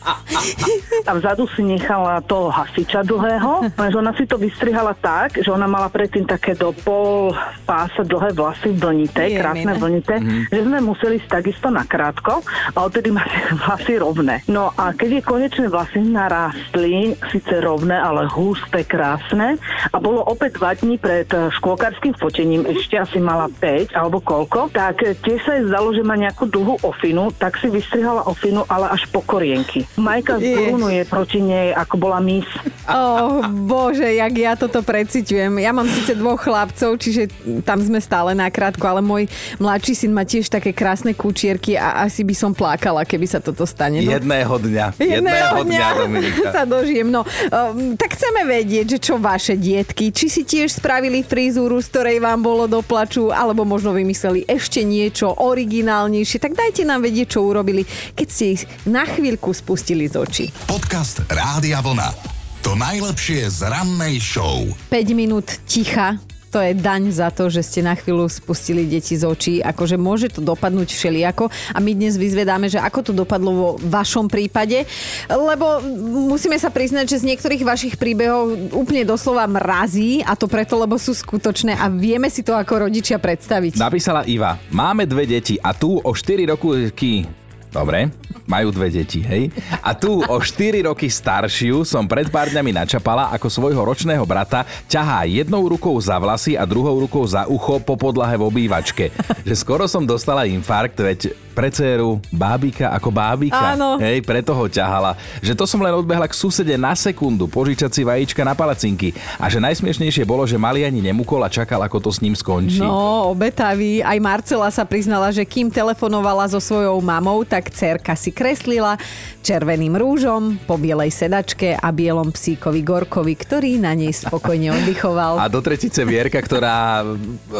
A 1.05 1.11
vzadu 1.13 1.45
si 1.53 1.61
nechala 1.61 2.21
toho 2.21 2.49
hasiča 2.49 3.05
dlhého, 3.05 3.73
lenže 3.77 3.97
ona 3.97 4.13
si 4.13 4.25
to 4.25 4.37
vystrihala 4.37 4.93
tak, 4.97 5.37
že 5.41 5.49
ona 5.49 5.65
mala 5.65 5.89
predtým 5.89 6.25
také 6.25 6.53
do 6.57 6.73
pol 6.73 7.33
pása 7.65 8.05
dlhé 8.05 8.33
vlasy 8.33 8.73
vlnité, 8.73 9.33
Je, 9.33 9.37
krásne 9.37 9.73
milé. 9.73 9.81
vlnité, 9.81 10.15
že 10.49 10.61
sme 10.65 10.81
museli 10.81 11.17
ísť 11.21 11.29
takisto 11.29 11.67
na 11.69 11.85
krátko 11.85 12.41
a 12.73 12.77
odtedy 12.85 13.09
má 13.13 13.25
vlasy 13.65 13.97
rovné. 13.97 14.41
No 14.49 14.73
a 14.73 14.93
keď 14.93 15.21
je 15.21 15.21
konečne 15.21 15.67
vlasy 15.69 16.01
narástli, 16.01 17.17
síce 17.29 17.61
rovné, 17.61 17.97
ale 17.97 18.29
husté, 18.29 18.85
krásne 18.85 19.57
a 19.89 19.97
bolo 19.97 20.21
opäť 20.25 20.57
dva 20.61 20.73
dní 20.73 20.97
pred 20.97 21.29
eh, 21.33 21.49
škôlkarským 21.57 22.17
fotením, 22.17 22.65
ešte 22.65 22.97
asi 22.97 23.17
mala 23.17 23.49
5 23.49 23.93
alebo 23.97 24.21
koľko, 24.21 24.69
tak 24.73 25.01
tiež 25.01 25.39
sa 25.41 25.57
jej 25.57 25.65
zdalo, 25.69 25.93
že 25.93 26.05
má 26.05 26.17
nejakú 26.17 26.49
dlhú 26.49 26.81
ofinu, 26.81 27.29
tak 27.35 27.57
si 27.57 27.69
vystrihala 27.69 28.25
ofinu, 28.25 28.65
ale 28.69 28.89
až 28.89 29.05
po 29.09 29.21
korienky. 29.21 29.85
Majka 29.97 30.39
z. 30.39 30.55
Brunu 30.55 30.89
je 30.91 31.03
proti 31.07 31.39
nej, 31.41 31.71
ako 31.71 31.95
bola 31.97 32.19
mis. 32.19 32.47
Oh, 32.85 33.41
bože, 33.49 34.05
jak 34.05 34.33
ja 34.37 34.53
toto 34.53 34.85
preciťujem. 34.85 35.57
Ja 35.57 35.73
mám 35.73 35.89
síce 35.89 36.13
dvoch 36.13 36.37
chlapcov, 36.37 37.01
čiže 37.01 37.33
tam 37.65 37.81
sme 37.81 37.97
stále 37.97 38.37
nakrátko, 38.37 38.85
ale 38.85 39.01
môj 39.01 39.25
mladší 39.57 40.05
syn 40.05 40.13
má 40.13 40.21
tiež 40.21 40.53
také 40.53 40.69
krásne 40.69 41.17
kučierky 41.17 41.73
a 41.73 42.05
asi 42.05 42.21
by 42.21 42.35
som 42.37 42.51
plakala, 42.53 43.01
keby 43.01 43.25
sa 43.25 43.41
toto 43.41 43.65
stane. 43.65 44.05
No, 44.05 44.13
Jedného 44.13 44.53
dňa. 44.61 44.85
Jedného 45.01 45.57
dňa, 45.65 45.87
Dominika. 45.97 46.49
sa 46.53 46.63
dožijem. 46.69 47.09
No, 47.09 47.25
um, 47.25 47.97
tak 47.97 48.13
chceme 48.13 48.45
vedieť, 48.45 48.97
že 48.97 48.99
čo 49.01 49.17
vaše 49.17 49.57
dietky, 49.57 50.13
či 50.13 50.29
si 50.29 50.45
tiež 50.45 50.77
spravili 50.77 51.25
frizúru, 51.25 51.81
z 51.81 51.89
ktorej 51.89 52.17
vám 52.21 52.45
bolo 52.45 52.69
do 52.69 52.85
plaču, 52.85 53.33
alebo 53.33 53.65
možno 53.65 53.97
vymysleli 53.97 54.45
ešte 54.45 54.85
niečo 54.85 55.33
originálnejšie, 55.33 56.37
tak 56.37 56.53
dajte 56.53 56.85
nám 56.85 57.01
vedieť, 57.01 57.33
čo 57.33 57.49
urobili, 57.49 57.81
keď 58.13 58.27
ste 58.29 58.45
ich 58.53 58.63
na 58.85 59.09
chvíľku 59.09 59.49
spustili 59.57 60.05
z 60.05 60.21
očí. 60.21 60.45
Podcast 60.69 61.25
Rádia 61.25 61.81
Vlna. 61.81 62.34
To 62.65 62.73
najlepšie 62.73 63.45
z 63.45 63.69
rannej 63.69 64.17
show. 64.17 64.65
5 64.89 65.13
minút 65.13 65.45
ticha, 65.69 66.17
to 66.49 66.57
je 66.57 66.73
daň 66.73 67.13
za 67.13 67.29
to, 67.29 67.45
že 67.45 67.61
ste 67.61 67.85
na 67.85 67.93
chvíľu 67.93 68.25
spustili 68.25 68.89
deti 68.89 69.13
z 69.13 69.21
očí. 69.21 69.61
Akože 69.61 70.01
môže 70.01 70.33
to 70.33 70.41
dopadnúť 70.41 70.89
všelijako 70.89 71.53
a 71.53 71.77
my 71.77 71.93
dnes 71.93 72.17
vyzvedáme, 72.17 72.65
že 72.65 72.81
ako 72.81 72.99
to 73.05 73.13
dopadlo 73.13 73.51
vo 73.53 73.69
vašom 73.85 74.25
prípade, 74.25 74.81
lebo 75.29 75.77
musíme 76.25 76.57
sa 76.57 76.73
priznať, 76.73 77.05
že 77.05 77.21
z 77.21 77.27
niektorých 77.37 77.61
vašich 77.61 77.95
príbehov 78.01 78.73
úplne 78.73 79.05
doslova 79.05 79.45
mrazí 79.45 80.25
a 80.25 80.33
to 80.33 80.49
preto, 80.49 80.73
lebo 80.81 80.97
sú 80.97 81.13
skutočné 81.13 81.77
a 81.77 81.85
vieme 81.85 82.33
si 82.33 82.41
to 82.41 82.57
ako 82.57 82.89
rodičia 82.89 83.21
predstaviť. 83.21 83.77
Napísala 83.77 84.25
Iva, 84.25 84.57
máme 84.73 85.05
dve 85.05 85.29
deti 85.29 85.61
a 85.61 85.69
tu 85.77 86.01
o 86.01 86.11
4 86.17 86.49
roky... 86.49 87.44
Dobre, 87.75 88.07
majú 88.47 88.71
dve 88.71 88.87
deti, 88.87 89.19
hej? 89.19 89.51
A 89.83 89.91
tu 89.91 90.23
o 90.23 90.37
4 90.39 90.79
roky 90.87 91.11
staršiu 91.11 91.83
som 91.83 92.07
pred 92.07 92.31
pár 92.31 92.47
dňami 92.47 92.71
načapala, 92.71 93.35
ako 93.35 93.51
svojho 93.51 93.83
ročného 93.83 94.23
brata 94.23 94.63
ťahá 94.87 95.27
jednou 95.27 95.67
rukou 95.67 95.91
za 95.99 96.15
vlasy 96.15 96.55
a 96.55 96.63
druhou 96.63 96.95
rukou 97.03 97.27
za 97.27 97.43
ucho 97.51 97.83
po 97.83 97.99
podlahe 97.99 98.39
v 98.39 98.47
obývačke. 98.47 99.11
Že 99.43 99.55
skoro 99.59 99.83
som 99.91 100.07
dostala 100.07 100.47
infarkt, 100.47 100.95
veď 101.03 101.35
pre 101.55 101.71
dceru 101.71 102.19
bábika 102.35 102.91
ako 102.91 103.09
bábika. 103.15 103.79
Áno. 103.79 103.95
Hej, 103.95 104.27
preto 104.27 104.51
ho 104.51 104.67
ťahala. 104.67 105.15
Že 105.39 105.55
to 105.55 105.63
som 105.63 105.79
len 105.79 105.95
odbehla 105.95 106.27
k 106.27 106.35
susede 106.35 106.75
na 106.75 106.91
sekundu, 106.91 107.47
požičať 107.47 107.91
si 107.95 108.01
vajíčka 108.03 108.43
na 108.43 108.51
palacinky. 108.51 109.15
A 109.39 109.47
že 109.47 109.63
najsmiešnejšie 109.63 110.27
bolo, 110.27 110.43
že 110.43 110.59
malý 110.59 110.83
ani 110.83 110.99
nemukol 110.99 111.39
a 111.39 111.49
čakal, 111.49 111.79
ako 111.87 112.03
to 112.03 112.11
s 112.11 112.19
ním 112.19 112.35
skončí. 112.35 112.83
No, 112.83 113.31
obetavý. 113.31 114.03
Aj 114.03 114.19
Marcela 114.19 114.67
sa 114.67 114.83
priznala, 114.83 115.31
že 115.31 115.47
kým 115.47 115.71
telefonovala 115.71 116.51
so 116.51 116.59
svojou 116.59 116.99
mamou, 116.99 117.47
tak 117.47 117.71
cerka 117.71 118.11
si 118.19 118.35
kreslila 118.35 118.99
červeným 119.45 119.95
rúžom 119.95 120.57
po 120.67 120.75
bielej 120.75 121.13
sedačke 121.13 121.77
a 121.77 121.87
bielom 121.93 122.33
psíkovi 122.33 122.81
Gorkovi, 122.81 123.37
ktorý 123.37 123.77
na 123.77 123.93
nej 123.93 124.11
spokojne 124.11 124.73
oddychoval. 124.73 125.37
A 125.45 125.47
do 125.47 125.61
tretice 125.61 126.01
Vierka, 126.01 126.41
ktorá... 126.41 127.05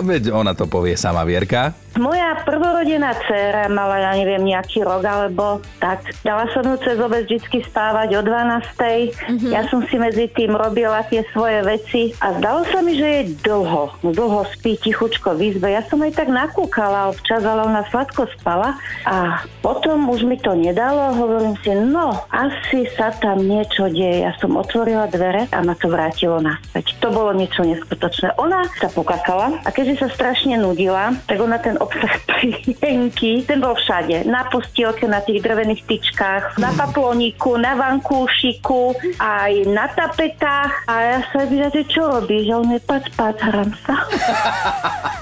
Veď 0.02 0.34
ona 0.34 0.58
to 0.58 0.66
povie 0.66 0.98
sama, 0.98 1.22
Vierka. 1.22 1.78
Moja 1.96 2.36
prvorodená 2.44 3.16
dcéra 3.24 3.72
mala, 3.86 4.02
ja 4.02 4.18
neviem, 4.18 4.42
nejaký 4.42 4.82
rok 4.82 5.06
alebo 5.06 5.62
tak. 5.78 6.02
Dala 6.26 6.50
som 6.50 6.66
ju 6.66 6.74
cez 6.82 6.98
obec 6.98 7.30
vždy 7.30 7.62
spávať 7.70 8.18
o 8.18 8.22
12. 8.26 9.54
Ja 9.54 9.62
som 9.70 9.86
si 9.86 10.02
medzi 10.02 10.26
tým 10.34 10.58
robila 10.58 11.06
tie 11.06 11.22
svoje 11.30 11.62
veci 11.62 12.18
a 12.18 12.34
zdalo 12.42 12.66
sa 12.74 12.82
mi, 12.82 12.98
že 12.98 13.06
je 13.06 13.22
dlho. 13.46 13.94
No 14.02 14.10
dlho 14.10 14.50
spí 14.58 14.74
tichučko 14.82 15.38
v 15.38 15.54
izbe. 15.54 15.70
Ja 15.70 15.86
som 15.86 16.02
aj 16.02 16.18
tak 16.18 16.34
nakúkala 16.34 17.14
občas, 17.14 17.46
ale 17.46 17.70
ona 17.70 17.86
sladko 17.94 18.26
spala 18.42 18.74
a 19.06 19.46
potom 19.62 20.10
už 20.10 20.26
mi 20.26 20.42
to 20.42 20.58
nedalo. 20.58 21.14
Hovorím 21.14 21.54
si, 21.62 21.70
no, 21.78 22.26
asi 22.34 22.90
sa 22.98 23.14
tam 23.14 23.46
niečo 23.46 23.86
deje. 23.94 24.26
Ja 24.26 24.34
som 24.42 24.58
otvorila 24.58 25.06
dvere 25.14 25.46
a 25.54 25.62
ma 25.62 25.78
to 25.78 25.94
vrátilo 25.94 26.42
naspäť. 26.42 26.98
To 27.06 27.14
bolo 27.14 27.38
niečo 27.38 27.62
neskutočné. 27.62 28.34
Ona 28.42 28.66
sa 28.82 28.90
pokakala 28.90 29.62
a 29.62 29.70
keďže 29.70 30.02
sa 30.02 30.08
strašne 30.10 30.58
nudila, 30.58 31.14
tak 31.30 31.38
ona 31.38 31.62
ten 31.62 31.78
obsah 31.78 32.18
plienky, 32.42 33.46
ten 33.46 33.62
bol 33.62 33.75
všade. 33.76 34.26
Na 34.26 34.48
postielke, 34.48 35.06
na 35.06 35.20
tých 35.22 35.44
drevených 35.44 35.84
tyčkách, 35.86 36.58
na 36.58 36.72
paploniku, 36.74 37.60
na 37.60 37.76
vankúšiku, 37.76 38.96
aj 39.20 39.52
na 39.70 39.86
tapetách. 39.92 40.88
A 40.88 40.94
ja 41.04 41.20
sa 41.30 41.44
že 41.46 41.84
čo 41.86 42.08
robíš? 42.08 42.50
A 42.52 42.64
on 42.64 42.72
je 42.72 42.82
pac, 42.82 43.06
pac, 43.14 43.38
hram 43.44 43.72
sa. 43.84 43.96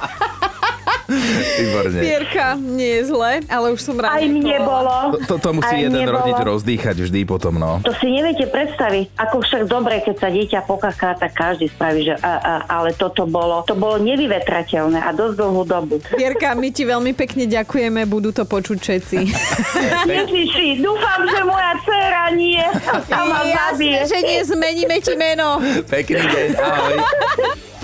Výborne. 1.13 1.99
Pierka, 2.01 2.47
nie 2.57 3.01
je 3.01 3.01
zle, 3.13 3.31
ale 3.47 3.67
už 3.73 3.81
som 3.81 3.95
rád. 3.97 4.19
Aj 4.19 4.25
mne 4.25 4.57
bolo. 4.63 4.95
To, 5.29 5.35
to 5.37 5.49
musí 5.53 5.75
Aj 5.75 5.81
jeden 5.85 6.01
mne 6.01 6.09
rodič 6.09 6.37
bolo. 6.39 6.49
rozdýchať 6.55 6.95
vždy 7.07 7.19
potom, 7.27 7.53
no. 7.57 7.79
To 7.85 7.93
si 7.97 8.07
neviete 8.09 8.49
predstaviť. 8.49 9.13
Ako 9.19 9.35
však 9.43 9.61
dobre, 9.69 10.01
keď 10.01 10.15
sa 10.17 10.29
dieťa 10.31 10.59
pokaká, 10.65 11.15
tak 11.19 11.31
každý 11.35 11.69
spraví, 11.69 12.07
že 12.07 12.15
a, 12.19 12.33
a, 12.39 12.53
ale 12.79 12.95
toto 12.95 13.27
bolo, 13.27 13.61
to 13.67 13.75
bolo 13.77 13.99
nevyvetrateľné 14.01 14.99
a 15.01 15.09
dosť 15.13 15.35
dlhú 15.37 15.63
dobu. 15.67 15.95
Pierka, 16.15 16.55
my 16.57 16.69
ti 16.71 16.83
veľmi 16.87 17.11
pekne 17.13 17.45
ďakujeme, 17.45 18.05
budú 18.09 18.31
to 18.31 18.47
počuť 18.47 18.77
všetci. 18.79 19.17
Ježiši, 20.17 20.81
dúfam, 20.81 21.21
že 21.27 21.39
moja 21.43 21.73
dcera 21.83 22.25
nie. 22.33 22.63
Jasne, 23.53 24.07
že 24.09 24.19
nie, 24.23 24.39
zmeníme 24.41 24.97
ti 25.03 25.13
meno. 25.13 25.59
Pekný 25.87 26.23
deň, 26.23 26.49
ahoj. 26.57 26.95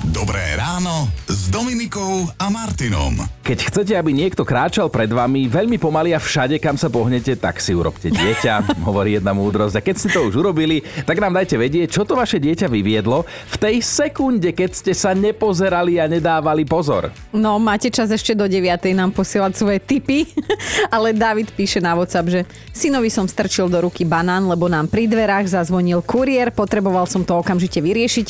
Dobré 0.10 0.42
ráno 0.58 1.19
Dominikou 1.50 2.30
a 2.38 2.46
Martinom. 2.54 3.26
Keď 3.42 3.74
chcete, 3.74 3.94
aby 3.98 4.14
niekto 4.14 4.46
kráčal 4.46 4.94
pred 4.94 5.10
vami 5.10 5.50
veľmi 5.50 5.82
pomaly 5.82 6.14
a 6.14 6.22
všade, 6.22 6.62
kam 6.62 6.78
sa 6.78 6.94
pohnete, 6.94 7.34
tak 7.34 7.58
si 7.58 7.74
urobte 7.74 8.14
dieťa, 8.14 8.70
hovorí 8.86 9.18
jedna 9.18 9.34
múdrosť. 9.34 9.82
A 9.82 9.82
keď 9.82 9.96
ste 9.98 10.14
to 10.14 10.30
už 10.30 10.38
urobili, 10.46 10.86
tak 11.10 11.18
nám 11.18 11.34
dajte 11.34 11.58
vedieť, 11.58 11.90
čo 11.90 12.06
to 12.06 12.14
vaše 12.14 12.38
dieťa 12.38 12.70
vyviedlo 12.70 13.26
v 13.26 13.56
tej 13.58 13.82
sekunde, 13.82 14.54
keď 14.54 14.70
ste 14.78 14.94
sa 14.94 15.18
nepozerali 15.18 15.98
a 15.98 16.06
nedávali 16.06 16.70
pozor. 16.70 17.10
No, 17.34 17.58
máte 17.58 17.90
čas 17.90 18.14
ešte 18.14 18.38
do 18.38 18.46
9. 18.46 18.70
nám 18.94 19.10
posielať 19.10 19.58
svoje 19.58 19.82
tipy, 19.82 20.30
ale 20.94 21.18
David 21.18 21.50
píše 21.58 21.82
na 21.82 21.98
WhatsApp, 21.98 22.30
že 22.30 22.42
synovi 22.78 23.10
som 23.10 23.26
strčil 23.26 23.66
do 23.66 23.82
ruky 23.82 24.06
banán, 24.06 24.46
lebo 24.46 24.70
nám 24.70 24.86
pri 24.86 25.10
dverách 25.10 25.50
zazvonil 25.50 26.06
kuriér, 26.06 26.54
potreboval 26.54 27.10
som 27.10 27.26
to 27.26 27.34
okamžite 27.42 27.82
vyriešiť. 27.82 28.28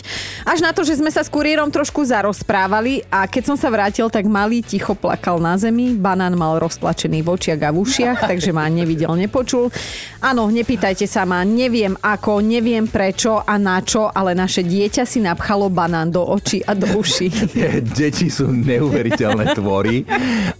Až 0.47 0.63
na 0.63 0.71
to, 0.71 0.87
že 0.87 1.03
sme 1.03 1.11
sa 1.11 1.19
s 1.19 1.27
kuriérom 1.27 1.67
trošku 1.67 2.07
zarozprávali 2.07 3.08
a 3.09 3.25
keď 3.25 3.43
som 3.53 3.57
sa 3.57 3.73
vrátil, 3.73 4.05
tak 4.13 4.29
malý 4.29 4.61
ticho 4.61 4.93
plakal 4.93 5.41
na 5.41 5.57
zemi, 5.57 5.97
banán 5.97 6.37
mal 6.37 6.61
roztlačený 6.61 7.25
v 7.25 7.29
očiach 7.33 7.61
a 7.65 7.73
v 7.73 7.81
ušiach, 7.81 8.17
takže 8.29 8.53
ma 8.53 8.69
nevidel, 8.69 9.17
nepočul. 9.17 9.73
Áno, 10.21 10.45
nepýtajte 10.53 11.09
sa 11.09 11.25
ma, 11.25 11.41
neviem 11.41 11.97
ako, 11.97 12.37
neviem 12.45 12.85
prečo 12.85 13.41
a 13.41 13.57
na 13.57 13.81
čo, 13.81 14.13
ale 14.13 14.37
naše 14.37 14.61
dieťa 14.61 15.09
si 15.09 15.25
napchalo 15.25 15.73
banán 15.73 16.13
do 16.13 16.21
očí 16.21 16.61
a 16.61 16.77
do 16.77 16.85
uší. 17.01 17.33
Deti 17.97 18.29
sú 18.29 18.53
neuveriteľné 18.53 19.57
tvory. 19.57 20.05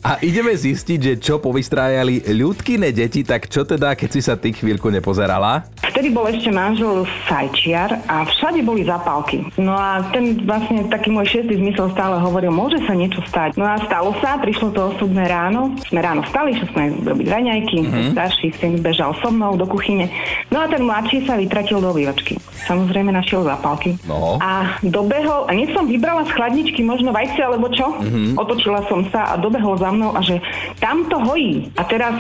A 0.02 0.18
ideme 0.26 0.58
zistiť, 0.58 1.00
že 1.00 1.14
čo 1.22 1.38
povystrájali 1.38 2.34
ľudkine 2.34 2.90
deti, 2.90 3.22
tak 3.22 3.46
čo 3.46 3.62
teda, 3.62 3.94
keď 3.94 4.10
si 4.10 4.22
sa 4.26 4.34
ty 4.34 4.56
chvíľku 4.56 4.90
nepozerala? 4.90 5.70
Vtedy 5.86 6.10
bol 6.10 6.26
ešte 6.26 6.50
manžel 6.50 7.06
fajčiar 7.30 8.10
a 8.10 8.26
všade 8.26 8.64
boli 8.66 8.88
zapálky. 8.88 9.46
No 9.60 9.76
a 9.76 10.02
ten 10.10 10.40
vlastne 10.48 10.88
taký 10.88 11.14
môj 11.14 11.28
šiestý 11.30 11.60
zmysel 11.60 11.92
stále 11.94 12.18
hovoril, 12.40 12.56
môže 12.56 12.80
sa 12.88 12.96
niečo 12.96 13.20
stať. 13.28 13.60
No 13.60 13.68
a 13.68 13.76
stalo 13.84 14.16
sa, 14.24 14.40
prišlo 14.40 14.72
to 14.72 14.96
osudné 14.96 15.28
ráno, 15.28 15.76
sme 15.92 16.00
ráno 16.00 16.24
vstali, 16.24 16.56
išli 16.56 16.72
sme 16.72 16.84
robiť 17.04 17.28
raňajky, 17.28 17.78
mm-hmm. 17.84 18.12
starší 18.16 18.48
syn 18.56 18.80
bežal 18.80 19.12
so 19.20 19.28
mnou 19.28 19.60
do 19.60 19.68
kuchyne. 19.68 20.08
No 20.48 20.64
a 20.64 20.72
ten 20.72 20.88
mladší 20.88 21.28
sa 21.28 21.36
vytratil 21.36 21.84
do 21.84 21.92
obývačky. 21.92 22.40
Samozrejme 22.64 23.12
našiel 23.12 23.44
zapálky. 23.44 24.00
No. 24.08 24.40
A 24.40 24.80
dobehol, 24.80 25.52
a 25.52 25.52
nie 25.52 25.68
som 25.76 25.84
vybrala 25.84 26.24
z 26.28 26.32
chladničky 26.32 26.80
možno 26.80 27.12
vajce 27.12 27.44
alebo 27.44 27.68
čo, 27.76 27.92
mm-hmm. 27.92 28.40
otočila 28.40 28.88
som 28.88 29.04
sa 29.12 29.36
a 29.36 29.40
dobehol 29.40 29.76
za 29.76 29.92
mnou 29.92 30.16
a 30.16 30.24
že 30.24 30.40
tam 30.80 31.12
to 31.12 31.20
hojí. 31.20 31.76
A 31.76 31.84
teraz 31.84 32.16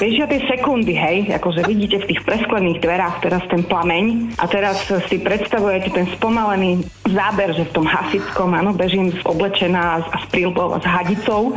bežia 0.00 0.24
tie 0.24 0.40
sekundy, 0.48 0.96
hej, 0.96 1.28
akože 1.36 1.68
vidíte 1.68 2.00
v 2.00 2.16
tých 2.16 2.20
presklených 2.24 2.80
dverách 2.80 3.20
teraz 3.20 3.44
ten 3.52 3.60
plameň 3.60 4.36
a 4.40 4.48
teraz 4.48 4.88
si 4.88 5.20
predstavujete 5.20 5.92
ten 5.92 6.08
spomalený 6.16 6.88
záber, 7.12 7.52
že 7.52 7.68
v 7.68 7.74
tom 7.76 7.84
hasickom, 7.84 8.56
áno, 8.56 8.72
bežím 8.72 9.12
oblečená 9.34 9.98
a 9.98 10.18
s 10.22 10.26
prílbou 10.30 10.74
a 10.74 10.78
s 10.78 10.86
hadicou 10.86 11.52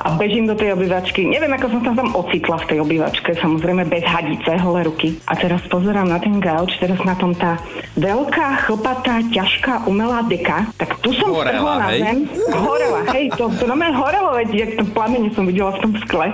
a 0.00 0.16
bežím 0.16 0.48
do 0.48 0.56
tej 0.56 0.72
obývačky. 0.72 1.28
Neviem, 1.28 1.52
ako 1.52 1.76
som 1.76 1.80
sa 1.84 1.92
tam 1.92 2.08
ocitla 2.16 2.56
v 2.64 2.68
tej 2.72 2.78
obývačke, 2.80 3.30
samozrejme 3.36 3.84
bez 3.84 4.00
hadice, 4.08 4.56
holé 4.56 4.88
ruky. 4.88 5.20
A 5.28 5.36
teraz 5.36 5.60
pozerám 5.68 6.08
na 6.08 6.16
ten 6.16 6.40
gauč, 6.40 6.72
teraz 6.80 6.96
na 7.04 7.12
tom 7.12 7.36
tá 7.36 7.60
veľká, 8.00 8.64
chlpatá, 8.64 9.20
ťažká, 9.28 9.84
umelá 9.84 10.24
deka. 10.24 10.72
Tak 10.80 11.04
tu 11.04 11.12
som 11.12 11.28
Horela, 11.28 11.76
na 11.76 11.88
hej? 11.92 12.00
zem. 12.00 12.18
Horela, 12.48 13.00
hej, 13.12 13.28
to, 13.36 13.52
to 13.60 13.64
normálne 13.68 13.92
horelo, 13.92 14.32
veď, 14.40 14.48
jak 14.56 14.70
to 14.80 14.84
plamene 14.96 15.28
som 15.36 15.44
videla 15.44 15.76
v 15.76 15.80
tom 15.84 15.92
skle. 16.08 16.32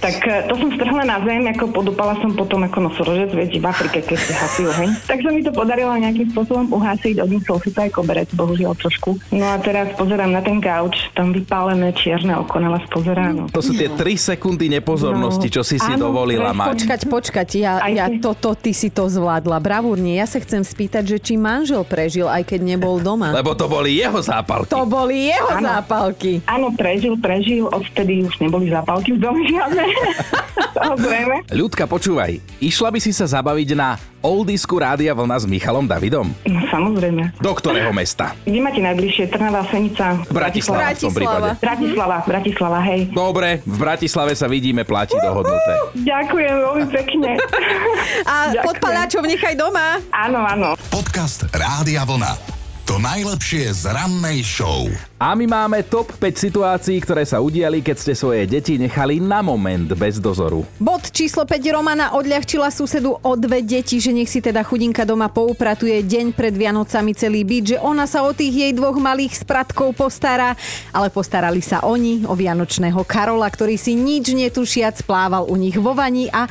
Tak 0.00 0.16
eh, 0.24 0.48
to 0.48 0.54
som 0.56 0.68
strhla 0.72 1.04
na 1.04 1.20
zem, 1.20 1.44
ako 1.52 1.68
podúpala 1.68 2.16
som 2.24 2.32
potom 2.32 2.64
ako 2.64 2.88
nosorožec, 2.88 3.28
veď 3.36 3.50
v 3.60 3.66
Afrike, 3.68 3.98
keď 4.00 4.18
si 4.18 4.32
hasí 4.32 4.62
oheň. 4.64 4.90
Tak 5.04 5.20
sa 5.20 5.30
mi 5.34 5.44
to 5.44 5.52
podarilo 5.52 5.92
nejakým 5.92 6.32
spôsobom 6.32 6.72
uhasiť, 6.72 7.20
odniesol 7.20 7.60
si 7.60 7.70
to 7.76 7.84
aj 7.84 7.92
koberec, 7.92 8.32
bohužiaľ 8.32 8.72
trošku. 8.80 9.20
No 9.36 9.44
a 9.52 9.60
teraz 9.60 9.92
pozerám 10.00 10.32
na 10.32 10.40
ten 10.40 10.64
gauč, 10.64 10.96
tam 11.12 11.36
vypálené 11.36 11.92
čierne 11.92 12.40
oko 12.40 12.56
na 12.56 12.72
vás 12.86 12.94
pozerá. 12.94 13.34
No. 13.34 13.50
To 13.50 13.58
sú 13.58 13.74
tie 13.74 13.90
3 13.90 13.98
sekundy 14.14 14.70
nepozornosti, 14.70 15.50
čo 15.50 15.66
si 15.66 15.82
si 15.82 15.92
Áno, 15.92 16.08
dovolila 16.08 16.54
presne. 16.54 16.60
mať. 16.62 16.68
Počkať, 16.78 17.00
počkať, 17.10 17.48
ja, 17.58 17.72
Aj 17.82 17.90
ja 17.90 18.06
ty. 18.06 18.22
toto, 18.22 18.54
ty 18.54 18.70
si 18.70 18.88
to 18.88 19.10
zvládla 19.10 19.58
bravúrne. 19.58 20.14
Ja 20.14 20.24
sa 20.24 20.38
chcem 20.38 20.62
spýtať, 20.62 21.02
že 21.04 21.18
či 21.18 21.34
manžel 21.34 21.82
prežil, 21.82 22.30
aj 22.30 22.46
keď 22.46 22.60
nebol 22.62 23.02
doma. 23.02 23.34
Lebo 23.34 23.58
to 23.58 23.66
boli 23.66 23.98
jeho 23.98 24.22
zápalky. 24.22 24.70
To 24.70 24.86
boli 24.86 25.34
jeho 25.34 25.50
Áno. 25.50 25.66
zápalky. 25.66 26.38
Áno, 26.46 26.70
prežil, 26.72 27.18
prežil, 27.18 27.66
odvtedy 27.66 28.22
už 28.22 28.38
neboli 28.38 28.70
zápalky 28.70 29.18
v 29.18 29.20
dome 29.20 29.42
žiadne. 29.42 29.82
Ľudka, 31.56 31.88
počúvaj, 31.88 32.38
išla 32.60 32.88
by 32.92 32.98
si 33.00 33.10
sa 33.10 33.26
zabaviť 33.26 33.68
na 33.74 33.96
oldisku 34.20 34.76
Rádia 34.76 35.12
Vlna 35.12 35.36
s 35.36 35.44
Michalom 35.44 35.84
Davidom? 35.84 36.32
No 36.44 36.60
samozrejme. 36.68 37.36
Do 37.38 37.52
ktorého 37.52 37.90
mesta? 37.90 38.32
Kde 38.42 38.60
máte 38.60 38.80
najbližšie? 38.80 39.28
Trnava, 39.28 39.64
Senica, 39.68 40.20
Bratislava 40.28 40.92
v 40.92 41.00
tom 41.00 41.14
prípade. 41.14 41.50
Bratislava, 41.58 42.16
Bratislava, 42.24 42.78
hej. 42.86 43.00
Dobre, 43.10 43.60
v 43.62 43.76
Bratislave 43.76 44.32
sa 44.32 44.46
vidíme, 44.46 44.82
platí 44.82 45.16
dohodnuté. 45.16 45.72
Ďakujem 45.96 46.54
veľmi 46.54 46.86
pekne. 46.92 47.30
A 48.30 48.34
podpaláčov 48.68 49.24
nechaj 49.24 49.54
doma. 49.54 49.98
áno, 50.10 50.40
áno. 50.42 50.68
Podcast 50.88 51.48
Rádia 51.50 52.04
Vlna. 52.04 52.56
To 52.86 53.02
najlepšie 53.02 53.74
z 53.74 53.90
rannej 53.90 54.46
show. 54.46 54.86
A 55.16 55.32
my 55.32 55.48
máme 55.48 55.80
top 55.80 56.12
5 56.20 56.36
situácií, 56.36 57.00
ktoré 57.00 57.24
sa 57.24 57.40
udiali, 57.40 57.80
keď 57.80 57.96
ste 57.96 58.12
svoje 58.12 58.44
deti 58.44 58.76
nechali 58.76 59.16
na 59.16 59.40
moment 59.40 59.88
bez 59.96 60.20
dozoru. 60.20 60.60
Bod 60.76 61.08
číslo 61.08 61.48
5 61.48 61.56
Romana 61.72 62.12
odľahčila 62.12 62.68
susedu 62.68 63.16
o 63.24 63.32
dve 63.32 63.64
deti, 63.64 63.96
že 63.96 64.12
nech 64.12 64.28
si 64.28 64.44
teda 64.44 64.60
chudinka 64.60 65.08
doma 65.08 65.32
poupratuje 65.32 66.04
deň 66.04 66.36
pred 66.36 66.52
Vianocami 66.52 67.16
celý 67.16 67.48
byt, 67.48 67.64
že 67.64 67.78
ona 67.80 68.04
sa 68.04 68.28
o 68.28 68.36
tých 68.36 68.68
jej 68.68 68.72
dvoch 68.76 69.00
malých 69.00 69.40
spratkov 69.40 69.96
postará, 69.96 70.52
ale 70.92 71.08
postarali 71.08 71.64
sa 71.64 71.80
oni 71.80 72.28
o 72.28 72.36
Vianočného 72.36 73.00
Karola, 73.08 73.48
ktorý 73.48 73.80
si 73.80 73.96
nič 73.96 74.36
netušiac 74.36 75.00
plával 75.08 75.48
u 75.48 75.56
nich 75.56 75.80
vo 75.80 75.96
vani 75.96 76.28
a 76.28 76.44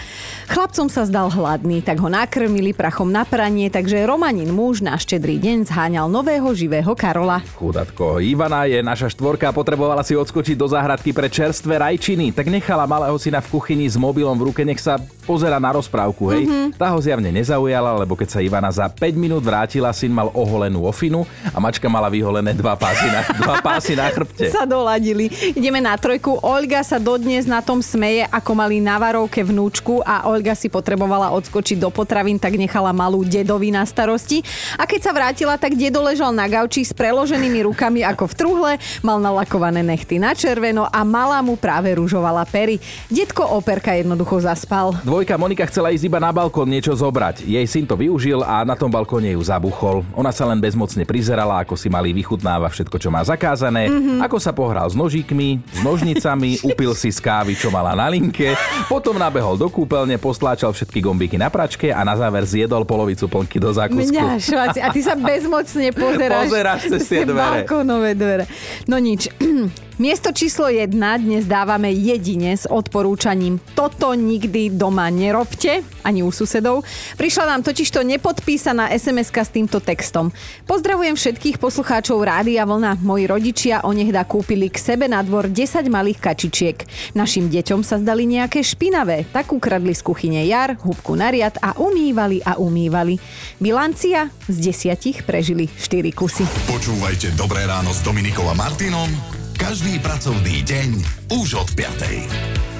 chlapcom 0.50 0.90
sa 0.90 1.06
zdal 1.06 1.30
hladný, 1.30 1.86
tak 1.86 2.02
ho 2.02 2.10
nakrmili 2.10 2.74
prachom 2.74 3.14
na 3.14 3.30
pranie, 3.30 3.70
takže 3.70 4.10
Romanin 4.10 4.50
muž 4.50 4.82
na 4.82 4.98
štedrý 4.98 5.38
deň 5.38 5.70
zháňal 5.70 6.10
nového 6.10 6.50
živého 6.58 6.98
Karola. 6.98 7.46
Chudatko, 7.62 8.18
Ivana 8.26 8.55
je 8.64 8.80
naša 8.80 9.12
štvorka 9.12 9.52
potrebovala 9.52 10.00
si 10.08 10.16
odskočiť 10.16 10.56
do 10.56 10.72
záhradky 10.72 11.12
pre 11.12 11.28
čerstvé 11.28 11.76
rajčiny, 11.76 12.32
tak 12.32 12.48
nechala 12.48 12.88
malého 12.88 13.20
syna 13.20 13.44
v 13.44 13.52
kuchyni 13.52 13.92
s 13.92 14.00
mobilom 14.00 14.40
v 14.40 14.48
ruke, 14.48 14.64
nech 14.64 14.80
sa 14.80 14.96
pozera 15.26 15.58
na 15.58 15.74
rozprávku, 15.74 16.30
hej. 16.30 16.46
Mm-hmm. 16.46 16.78
Tá 16.78 16.94
ho 16.94 17.00
zjavne 17.02 17.34
nezaujala, 17.34 17.98
lebo 18.06 18.14
keď 18.14 18.38
sa 18.38 18.40
Ivana 18.46 18.70
za 18.70 18.86
5 18.86 19.18
minút 19.18 19.42
vrátila, 19.42 19.90
syn 19.90 20.14
mal 20.14 20.30
oholenú 20.30 20.86
ofinu 20.86 21.26
a 21.50 21.58
mačka 21.58 21.90
mala 21.90 22.08
vyholené 22.14 22.54
dva 22.54 22.78
pásy 22.78 23.10
na, 23.10 23.26
dva 23.42 23.58
pásy 23.66 23.98
na 23.98 24.06
chrbte. 24.14 24.54
sa 24.54 24.70
doladili. 24.70 25.34
Ideme 25.58 25.82
na 25.82 25.98
trojku. 25.98 26.38
Olga 26.46 26.86
sa 26.86 27.02
dodnes 27.02 27.50
na 27.50 27.66
tom 27.66 27.82
smeje, 27.82 28.30
ako 28.30 28.52
mali 28.54 28.78
na 28.78 29.02
varovke 29.02 29.42
vnúčku 29.42 30.06
a 30.06 30.30
Olga 30.30 30.54
si 30.54 30.70
potrebovala 30.70 31.34
odskočiť 31.34 31.82
do 31.82 31.90
potravín, 31.90 32.38
tak 32.38 32.54
nechala 32.54 32.94
malú 32.94 33.26
dedovi 33.26 33.74
na 33.74 33.82
starosti. 33.82 34.46
A 34.78 34.86
keď 34.86 35.00
sa 35.02 35.12
vrátila, 35.12 35.58
tak 35.58 35.74
dedo 35.74 36.06
ležal 36.06 36.30
na 36.30 36.46
gauči 36.46 36.86
s 36.86 36.94
preloženými 36.94 37.66
rukami 37.66 38.06
ako 38.06 38.30
v 38.30 38.34
truhle, 38.38 38.72
mal 39.02 39.18
nalakované 39.18 39.82
nechty 39.82 40.22
na 40.22 40.38
červeno 40.38 40.86
a 40.86 41.02
malá 41.02 41.42
mu 41.42 41.58
práve 41.58 41.96
rúžovala 41.96 42.44
pery. 42.46 42.78
Detko 43.08 43.48
operka 43.56 43.96
jednoducho 43.96 44.38
zaspal. 44.44 44.94
Dvojka 45.16 45.40
Monika 45.40 45.64
chcela 45.72 45.96
ísť 45.96 46.12
iba 46.12 46.20
na 46.20 46.28
balkón 46.36 46.68
niečo 46.68 46.92
zobrať. 46.92 47.48
Jej 47.48 47.64
syn 47.72 47.88
to 47.88 47.96
využil 47.96 48.44
a 48.44 48.68
na 48.68 48.76
tom 48.76 48.92
balkóne 48.92 49.32
ju 49.32 49.40
zabuchol. 49.40 50.04
Ona 50.12 50.28
sa 50.36 50.44
len 50.44 50.60
bezmocne 50.60 51.08
prizerala, 51.08 51.64
ako 51.64 51.80
si 51.80 51.88
malý 51.88 52.12
vychutnáva 52.12 52.68
všetko, 52.68 53.00
čo 53.00 53.08
má 53.08 53.24
zakázané, 53.24 53.88
mm-hmm. 53.88 54.20
ako 54.20 54.38
sa 54.44 54.52
pohral 54.52 54.84
s 54.92 54.92
nožíkmi, 54.92 55.64
s 55.72 55.80
nožnicami, 55.88 56.60
upil 56.68 56.92
si 57.00 57.16
z 57.16 57.24
kávy, 57.24 57.56
čo 57.56 57.72
mala 57.72 57.96
na 57.96 58.12
linke, 58.12 58.60
potom 58.92 59.16
nabehol 59.16 59.56
do 59.56 59.72
kúpeľne, 59.72 60.20
postláčal 60.20 60.76
všetky 60.76 61.00
gombíky 61.00 61.40
na 61.40 61.48
pračke 61.48 61.96
a 61.96 62.04
na 62.04 62.20
záver 62.20 62.44
zjedol 62.44 62.84
polovicu 62.84 63.32
plnky 63.32 63.56
do 63.56 63.72
zákusku. 63.72 64.12
Mňa 64.12 64.36
šváci. 64.36 64.84
A 64.84 64.92
ty 64.92 65.00
sa 65.00 65.16
bezmocne 65.16 65.96
pozeráš. 65.96 66.52
Pozeráš 66.52 66.82
cez 66.92 67.08
tie 67.08 67.24
dvere. 67.24 67.64
balkónové 67.64 68.20
dvere. 68.20 68.52
No 68.84 69.00
nič. 69.00 69.32
Miesto 69.96 70.36
číslo 70.36 70.68
1 70.68 70.92
dnes 71.24 71.48
dávame 71.48 71.88
jedine 71.88 72.52
s 72.52 72.68
odporúčaním 72.68 73.64
toto 73.80 74.12
nikdy 74.12 74.76
doma 74.76 75.05
nerobte, 75.10 75.82
ani 76.06 76.22
u 76.22 76.30
susedov. 76.30 76.86
Prišla 77.18 77.46
nám 77.50 77.62
totižto 77.66 78.04
nepodpísaná 78.06 78.92
sms 78.94 79.30
s 79.34 79.50
týmto 79.52 79.82
textom. 79.82 80.30
Pozdravujem 80.70 81.18
všetkých 81.18 81.58
poslucháčov 81.58 82.22
Rádia 82.22 82.64
Vlna. 82.66 83.02
Moji 83.02 83.26
rodičia 83.30 83.82
onehda 83.86 84.26
kúpili 84.26 84.70
k 84.70 84.78
sebe 84.78 85.10
na 85.10 85.26
dvor 85.26 85.50
10 85.50 85.86
malých 85.90 86.20
kačičiek. 86.22 86.78
Našim 87.18 87.50
deťom 87.50 87.82
sa 87.82 88.02
zdali 88.02 88.30
nejaké 88.30 88.62
špinavé, 88.66 89.26
tak 89.30 89.54
ukradli 89.54 89.94
z 89.94 90.02
kuchyne 90.06 90.42
jar, 90.46 90.78
húbku 90.82 91.14
na 91.14 91.34
riad 91.34 91.58
a 91.62 91.78
umývali 91.78 92.44
a 92.46 92.58
umývali. 92.62 93.18
Bilancia 93.58 94.30
z 94.52 94.58
desiatich 94.72 95.24
prežili 95.24 95.68
4 95.68 96.12
kusy. 96.12 96.44
Počúvajte 96.70 97.34
Dobré 97.34 97.64
ráno 97.66 97.96
s 97.96 98.04
Dominikou 98.06 98.46
a 98.46 98.56
Martinom 98.58 99.08
každý 99.56 100.04
pracovný 100.04 100.68
deň 100.68 100.90
už 101.32 101.64
od 101.64 101.70
5. 101.74 102.75